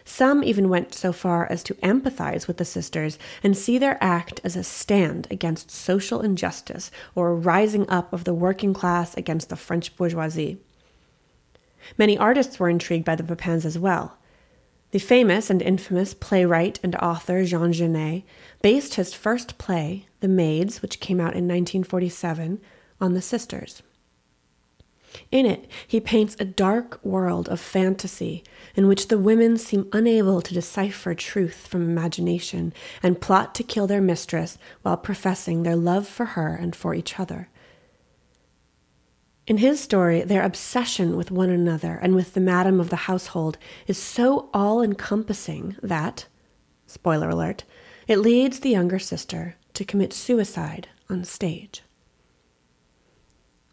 Some 0.10 0.44
even 0.44 0.70
went 0.70 0.96
so 0.96 1.14
far 1.14 1.46
as 1.52 1.62
to 1.64 1.76
empathize 1.76 2.48
with 2.48 2.58
the 2.58 2.66
sisters 2.66 3.20
and 3.44 3.56
see 3.56 3.78
their 3.78 4.04
act 4.04 4.42
as 4.44 4.56
a 4.56 4.64
stand 4.64 5.28
against 5.30 5.70
social 5.70 6.22
injustice 6.22 6.90
or 7.14 7.30
a 7.30 7.36
rising 7.36 7.88
up 7.88 8.12
of 8.12 8.24
the 8.24 8.34
working 8.34 8.74
class 8.74 9.16
against 9.16 9.50
the 9.50 9.56
French 9.56 9.96
bourgeoisie. 9.96 10.58
Many 11.96 12.18
artists 12.18 12.60
were 12.60 12.70
intrigued 12.70 13.06
by 13.06 13.16
the 13.16 13.24
Papins 13.24 13.66
as 13.66 13.78
well. 13.78 14.18
The 14.92 15.00
famous 15.00 15.52
and 15.52 15.62
infamous 15.62 16.16
playwright 16.16 16.80
and 16.82 16.96
author 16.96 17.46
Jean 17.46 17.72
Genet 17.72 18.24
based 18.64 18.96
his 18.96 19.14
first 19.14 19.60
play, 19.60 20.08
The 20.22 20.28
Maids, 20.28 20.82
which 20.82 21.00
came 21.00 21.20
out 21.20 21.36
in 21.36 21.48
1947, 21.48 22.60
on 23.00 23.14
the 23.14 23.22
sisters. 23.22 23.84
In 25.32 25.46
it, 25.46 25.70
he 25.88 26.00
paints 26.00 26.36
a 26.40 26.46
dark 26.46 27.00
world 27.04 27.50
of 27.50 27.60
fantasy 27.60 28.44
in 28.76 28.88
which 28.88 29.08
the 29.08 29.18
women 29.18 29.58
seem 29.58 29.90
unable 29.94 30.42
to 30.42 30.54
decipher 30.54 31.14
truth 31.14 31.68
from 31.68 31.82
imagination 31.82 32.74
and 33.02 33.22
plot 33.22 33.54
to 33.56 33.64
kill 33.64 33.88
their 33.88 34.02
mistress 34.02 34.58
while 34.82 34.98
professing 34.98 35.64
their 35.64 35.76
love 35.76 36.08
for 36.08 36.26
her 36.26 36.56
and 36.56 36.76
for 36.76 36.94
each 36.94 37.20
other. 37.20 37.50
In 39.48 39.58
his 39.58 39.80
story, 39.80 40.22
their 40.22 40.44
obsession 40.44 41.18
with 41.18 41.32
one 41.32 41.50
another 41.50 41.98
and 42.02 42.14
with 42.14 42.34
the 42.36 42.40
madam 42.40 42.80
of 42.80 42.92
the 42.92 43.08
household 43.08 43.58
is 43.88 43.98
so 43.98 44.50
all 44.54 44.82
encompassing 44.82 45.76
that, 45.82 46.28
spoiler 46.86 47.30
alert, 47.30 47.64
it 48.08 48.20
leads 48.20 48.60
the 48.60 48.70
younger 48.70 49.00
sister 49.00 49.56
to 49.74 49.84
commit 49.84 50.14
suicide 50.14 50.88
on 51.10 51.24
stage. 51.24 51.82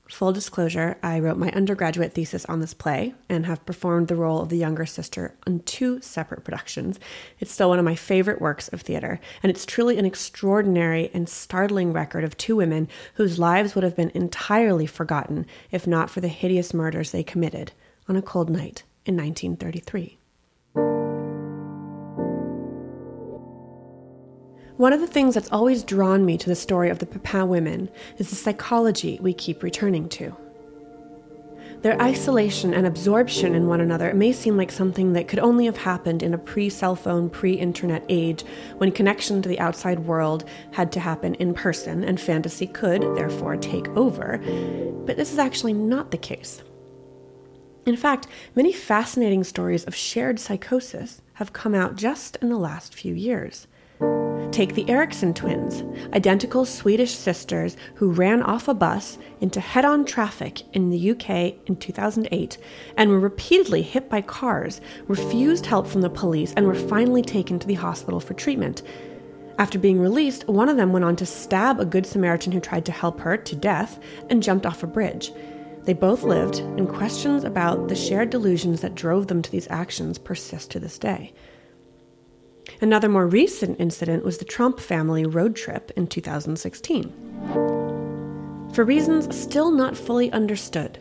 Full 0.09 0.33
disclosure, 0.33 0.99
I 1.03 1.19
wrote 1.19 1.37
my 1.37 1.51
undergraduate 1.51 2.12
thesis 2.12 2.45
on 2.45 2.61
this 2.61 2.75
play 2.75 3.14
and 3.29 3.45
have 3.45 3.66
performed 3.66 4.07
the 4.07 4.14
role 4.14 4.40
of 4.40 4.51
the 4.51 4.57
younger 4.57 4.87
sister 4.87 5.35
on 5.49 5.61
two 5.61 6.01
separate 6.01 6.45
productions. 6.45 7.01
It's 7.40 7.51
still 7.51 7.71
one 7.71 7.81
of 7.81 7.85
my 7.85 7.97
favorite 7.97 8.40
works 8.40 8.69
of 8.69 8.83
theater, 8.83 9.19
and 9.42 9.51
it's 9.51 9.66
truly 9.66 9.99
an 9.99 10.07
extraordinary 10.07 11.11
and 11.12 11.29
startling 11.29 11.92
record 11.92 12.23
of 12.23 12.37
two 12.37 12.55
women 12.55 12.88
whose 13.14 13.40
lives 13.40 13.75
would 13.75 13.83
have 13.83 13.97
been 13.97 14.12
entirely 14.14 14.87
forgotten 14.87 15.45
if 15.73 15.88
not 15.88 16.09
for 16.09 16.21
the 16.21 16.29
hideous 16.29 16.73
murders 16.73 17.11
they 17.11 17.25
committed 17.25 17.73
on 18.09 18.14
a 18.14 18.23
cold 18.23 18.49
night 18.49 18.85
in 19.05 19.16
1933. 19.16 20.19
One 24.77 24.93
of 24.93 25.01
the 25.01 25.07
things 25.07 25.35
that's 25.35 25.51
always 25.51 25.83
drawn 25.83 26.27
me 26.27 26.37
to 26.37 26.51
the 26.51 26.55
story 26.55 26.91
of 26.91 26.99
the 26.99 27.07
Papin 27.07 27.49
women 27.49 27.89
is 28.19 28.29
the 28.29 28.37
psychology 28.37 29.19
we 29.23 29.33
keep 29.33 29.62
returning 29.62 30.07
to. 30.11 30.37
Their 31.81 31.99
isolation 32.01 32.75
and 32.75 32.87
absorption 32.87 33.55
in 33.55 33.69
one 33.69 33.81
another 33.81 34.12
may 34.12 34.33
seem 34.33 34.59
like 34.59 34.71
something 34.71 35.15
that 35.15 35.29
could 35.29 35.39
only 35.39 35.65
have 35.65 35.79
happened 35.79 36.23
in 36.23 36.35
a 36.35 36.39
pre 36.39 36.69
cell 36.69 36.95
phone, 36.95 37.31
pre 37.31 37.55
internet 37.55 38.05
age 38.11 38.45
when 38.77 38.93
connection 38.93 39.41
to 39.41 39.49
the 39.49 39.61
outside 39.61 40.01
world 40.01 40.45
had 40.73 40.93
to 40.93 41.01
happen 41.01 41.37
in 41.37 41.55
person 41.55 42.05
and 42.05 42.21
fantasy 42.21 42.67
could, 42.67 43.01
therefore, 43.17 43.57
take 43.57 43.89
over. 43.91 44.39
But 45.07 45.17
this 45.17 45.33
is 45.33 45.39
actually 45.39 45.73
not 45.73 46.11
the 46.11 46.19
case. 46.19 46.62
In 47.87 47.97
fact, 47.97 48.27
many 48.55 48.75
fascinating 48.75 49.43
stories 49.45 49.85
of 49.85 49.95
shared 49.95 50.39
psychosis 50.39 51.23
have 51.35 51.55
come 51.55 51.75
out 51.75 51.97
just 51.97 52.37
in 52.43 52.51
the 52.51 52.59
last 52.59 52.95
few 52.95 53.15
years. 53.15 53.69
Take 54.57 54.75
the 54.75 54.88
Eriksson 54.88 55.35
twins, 55.35 55.85
identical 56.14 56.64
Swedish 56.64 57.14
sisters 57.14 57.77
who 57.97 58.11
ran 58.11 58.42
off 58.42 58.69
a 58.69 58.73
bus 58.73 59.19
into 59.38 59.61
head 59.61 59.85
on 59.85 60.07
traffic 60.07 60.62
in 60.75 60.88
the 60.88 61.11
UK 61.11 61.57
in 61.66 61.77
2008 61.77 62.57
and 62.97 63.11
were 63.11 63.21
repeatedly 63.21 63.83
hit 63.83 64.09
by 64.09 64.23
cars, 64.23 64.81
refused 65.09 65.66
help 65.66 65.87
from 65.87 66.01
the 66.01 66.09
police, 66.09 66.55
and 66.55 66.66
were 66.66 66.75
finally 66.75 67.21
taken 67.21 67.59
to 67.59 67.66
the 67.66 67.75
hospital 67.75 68.19
for 68.19 68.33
treatment. 68.33 68.81
After 69.59 69.79
being 69.79 70.01
released, 70.01 70.49
one 70.49 70.71
of 70.71 70.79
them 70.79 70.90
went 70.90 71.05
on 71.05 71.16
to 71.16 71.27
stab 71.27 71.79
a 71.79 71.85
Good 71.85 72.07
Samaritan 72.07 72.53
who 72.53 72.61
tried 72.61 72.87
to 72.87 72.92
help 72.92 73.21
her 73.21 73.37
to 73.37 73.55
death 73.55 74.01
and 74.31 74.42
jumped 74.42 74.64
off 74.64 74.83
a 74.83 74.87
bridge. 74.87 75.33
They 75.83 75.92
both 75.92 76.23
lived, 76.23 76.61
and 76.61 76.88
questions 76.88 77.45
about 77.45 77.88
the 77.88 77.95
shared 77.95 78.31
delusions 78.31 78.81
that 78.81 78.95
drove 78.95 79.27
them 79.27 79.42
to 79.42 79.51
these 79.51 79.69
actions 79.69 80.16
persist 80.16 80.71
to 80.71 80.81
this 80.81 80.99
day. 80.99 81.35
Another 82.81 83.09
more 83.09 83.27
recent 83.27 83.81
incident 83.81 84.23
was 84.23 84.37
the 84.39 84.45
Tromp 84.45 84.79
family 84.81 85.25
road 85.25 85.57
trip 85.57 85.91
in 85.97 86.07
2016. 86.07 87.11
For 88.75 88.85
reasons 88.85 89.35
still 89.35 89.71
not 89.71 89.97
fully 89.97 90.31
understood, 90.33 90.99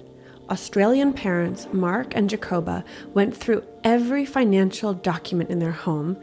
Australian 0.49 1.11
parents 1.11 1.67
Mark 1.73 2.15
and 2.15 2.29
Jacoba 2.29 2.85
went 3.13 3.35
through 3.35 3.65
every 3.83 4.25
financial 4.25 4.93
document 4.93 5.49
in 5.49 5.59
their 5.59 5.73
home, 5.73 6.15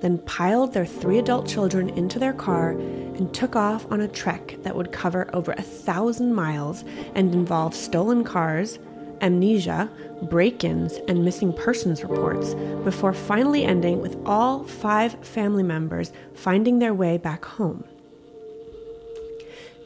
then 0.00 0.18
piled 0.18 0.72
their 0.72 0.86
three 0.86 1.18
adult 1.18 1.48
children 1.48 1.88
into 1.90 2.20
their 2.20 2.32
car 2.32 2.70
and 2.70 3.34
took 3.34 3.56
off 3.56 3.90
on 3.90 4.02
a 4.02 4.08
trek 4.08 4.56
that 4.62 4.76
would 4.76 4.92
cover 4.92 5.28
over 5.34 5.52
a 5.52 5.62
thousand 5.62 6.34
miles 6.34 6.84
and 7.16 7.34
involve 7.34 7.74
stolen 7.74 8.22
cars, 8.22 8.78
amnesia, 9.20 9.90
break 10.22 10.64
ins, 10.64 10.94
and 11.08 11.24
missing 11.24 11.52
persons 11.52 12.02
reports 12.02 12.54
before 12.84 13.12
finally 13.12 13.64
ending 13.64 14.00
with 14.00 14.16
all 14.26 14.64
five 14.64 15.24
family 15.24 15.62
members 15.62 16.12
finding 16.34 16.78
their 16.78 16.94
way 16.94 17.18
back 17.18 17.44
home. 17.44 17.84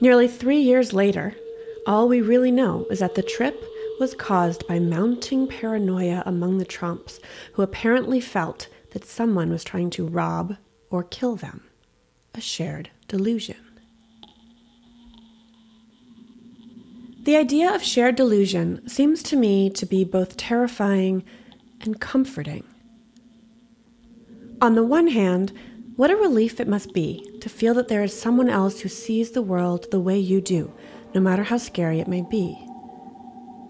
Nearly 0.01 0.29
three 0.29 0.59
years 0.59 0.93
later, 0.93 1.35
all 1.87 2.09
we 2.09 2.21
really 2.21 2.51
know 2.51 2.87
is 2.91 2.99
that 2.99 3.15
the 3.15 3.23
trip 3.23 3.63
was 4.01 4.15
caused 4.15 4.67
by 4.67 4.79
mounting 4.79 5.47
paranoia 5.47 6.23
among 6.27 6.59
the 6.59 6.67
Tromps, 6.67 7.21
who 7.53 7.63
apparently 7.63 8.21
felt 8.21 8.69
that 8.91 9.05
someone 9.05 9.51
was 9.51 9.65
trying 9.65 9.91
to 9.91 10.07
rob 10.07 10.57
or 10.91 11.05
kill 11.05 11.37
them. 11.37 11.63
A 12.35 12.41
shared 12.41 12.91
delusion. 13.07 13.64
The 17.25 17.37
idea 17.37 17.75
of 17.75 17.83
shared 17.83 18.17
delusion 18.17 18.87
seems 18.87 19.23
to 19.25 19.37
me 19.37 19.71
to 19.71 19.87
be 19.87 20.05
both 20.05 20.37
terrifying 20.37 21.25
and 21.81 21.99
comforting. 21.99 22.65
On 24.61 24.75
the 24.75 24.85
one 24.85 25.09
hand, 25.09 25.51
what 25.97 26.11
a 26.11 26.17
relief 26.17 26.61
it 26.61 26.69
must 26.69 26.93
be 26.93 27.27
to 27.41 27.49
feel 27.49 27.73
that 27.75 27.89
there 27.89 28.03
is 28.03 28.19
someone 28.19 28.51
else 28.51 28.81
who 28.81 28.91
sees 28.91 29.31
the 29.31 29.41
world 29.41 29.87
the 29.91 30.01
way 30.01 30.19
you 30.19 30.43
do, 30.43 30.75
no 31.15 31.21
matter 31.23 31.45
how 31.45 31.57
scary 31.57 31.99
it 31.99 32.09
may 32.09 32.21
be. 32.21 32.59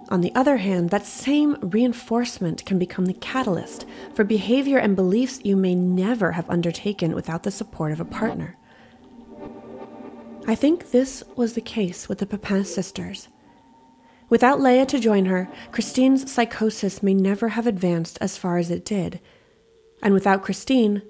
On 0.08 0.20
the 0.20 0.34
other 0.34 0.56
hand, 0.56 0.90
that 0.90 1.06
same 1.06 1.56
reinforcement 1.60 2.66
can 2.66 2.80
become 2.80 3.06
the 3.06 3.14
catalyst 3.14 3.86
for 4.14 4.24
behavior 4.24 4.78
and 4.78 4.96
beliefs 4.96 5.38
you 5.44 5.54
may 5.54 5.76
never 5.76 6.32
have 6.32 6.50
undertaken 6.50 7.14
without 7.14 7.44
the 7.44 7.52
support 7.52 7.92
of 7.92 8.00
a 8.00 8.04
partner. 8.04 8.56
I 10.48 10.56
think 10.56 10.90
this 10.90 11.22
was 11.36 11.52
the 11.52 11.60
case 11.60 12.08
with 12.08 12.18
the 12.18 12.26
Papin 12.26 12.64
sisters. 12.64 13.28
Without 14.34 14.60
Leah 14.60 14.84
to 14.86 14.98
join 14.98 15.26
her, 15.26 15.48
Christine's 15.70 16.28
psychosis 16.28 17.04
may 17.04 17.14
never 17.14 17.50
have 17.50 17.68
advanced 17.68 18.18
as 18.20 18.36
far 18.36 18.58
as 18.58 18.68
it 18.68 18.84
did. 18.84 19.20
And 20.02 20.12
without 20.12 20.42
Christine, 20.42 21.02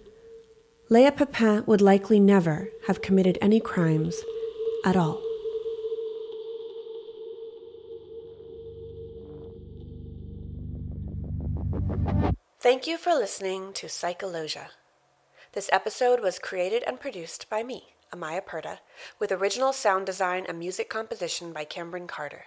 Leah 0.91 1.11
Papin 1.11 1.65
would 1.65 1.81
likely 1.81 2.21
never 2.21 2.69
have 2.87 3.01
committed 3.01 3.39
any 3.41 3.61
crimes 3.61 4.21
at 4.85 4.95
all. 4.95 5.23
Thank 12.61 12.87
you 12.87 12.99
for 12.99 13.15
listening 13.15 13.73
to 13.73 13.89
Psychologia. 13.89 14.69
This 15.55 15.71
episode 15.73 16.21
was 16.21 16.39
created 16.39 16.85
and 16.87 17.01
produced 17.01 17.49
by 17.49 17.63
me, 17.63 17.85
Amaya 18.13 18.45
Purda, 18.45 18.81
with 19.19 19.33
original 19.33 19.73
sound 19.73 20.05
design 20.05 20.45
and 20.47 20.59
music 20.59 20.91
composition 20.91 21.55
by 21.55 21.65
Cameron 21.65 22.07
Carter. 22.07 22.45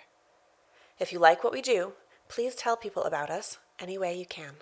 If 1.00 1.14
you 1.14 1.20
like 1.20 1.44
what 1.44 1.54
we 1.54 1.62
do, 1.62 1.94
please 2.28 2.56
tell 2.56 2.76
people 2.76 3.04
about 3.04 3.30
us 3.30 3.60
any 3.80 3.96
way 3.98 4.18
you 4.18 4.26
can. 4.26 4.56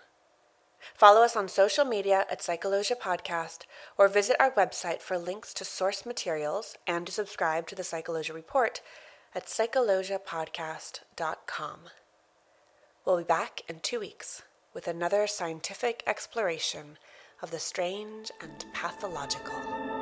Follow 0.94 1.24
us 1.24 1.36
on 1.36 1.48
social 1.48 1.86
media 1.86 2.26
at 2.30 2.42
Psychologia 2.42 2.96
Podcast 2.96 3.62
or 3.98 4.08
visit 4.08 4.36
our 4.40 4.52
website 4.52 5.02
for 5.02 5.18
links 5.18 5.52
to 5.56 5.66
source 5.66 6.06
materials 6.06 6.78
and 6.86 7.08
to 7.08 7.12
subscribe 7.12 7.66
to 7.68 7.74
the 7.76 7.84
Psychologia 7.84 8.36
Report 8.36 8.82
at 9.34 9.48
psychologiapodcast.com. 9.48 11.80
We'll 13.06 13.18
be 13.18 13.24
back 13.24 13.62
in 13.68 13.80
two 13.82 14.00
weeks 14.00 14.44
with 14.74 14.88
another 14.88 15.28
scientific 15.28 16.04
exploration 16.06 16.98
of 17.42 17.52
the 17.52 17.60
strange 17.60 18.32
and 18.42 18.66
pathological. 18.74 19.95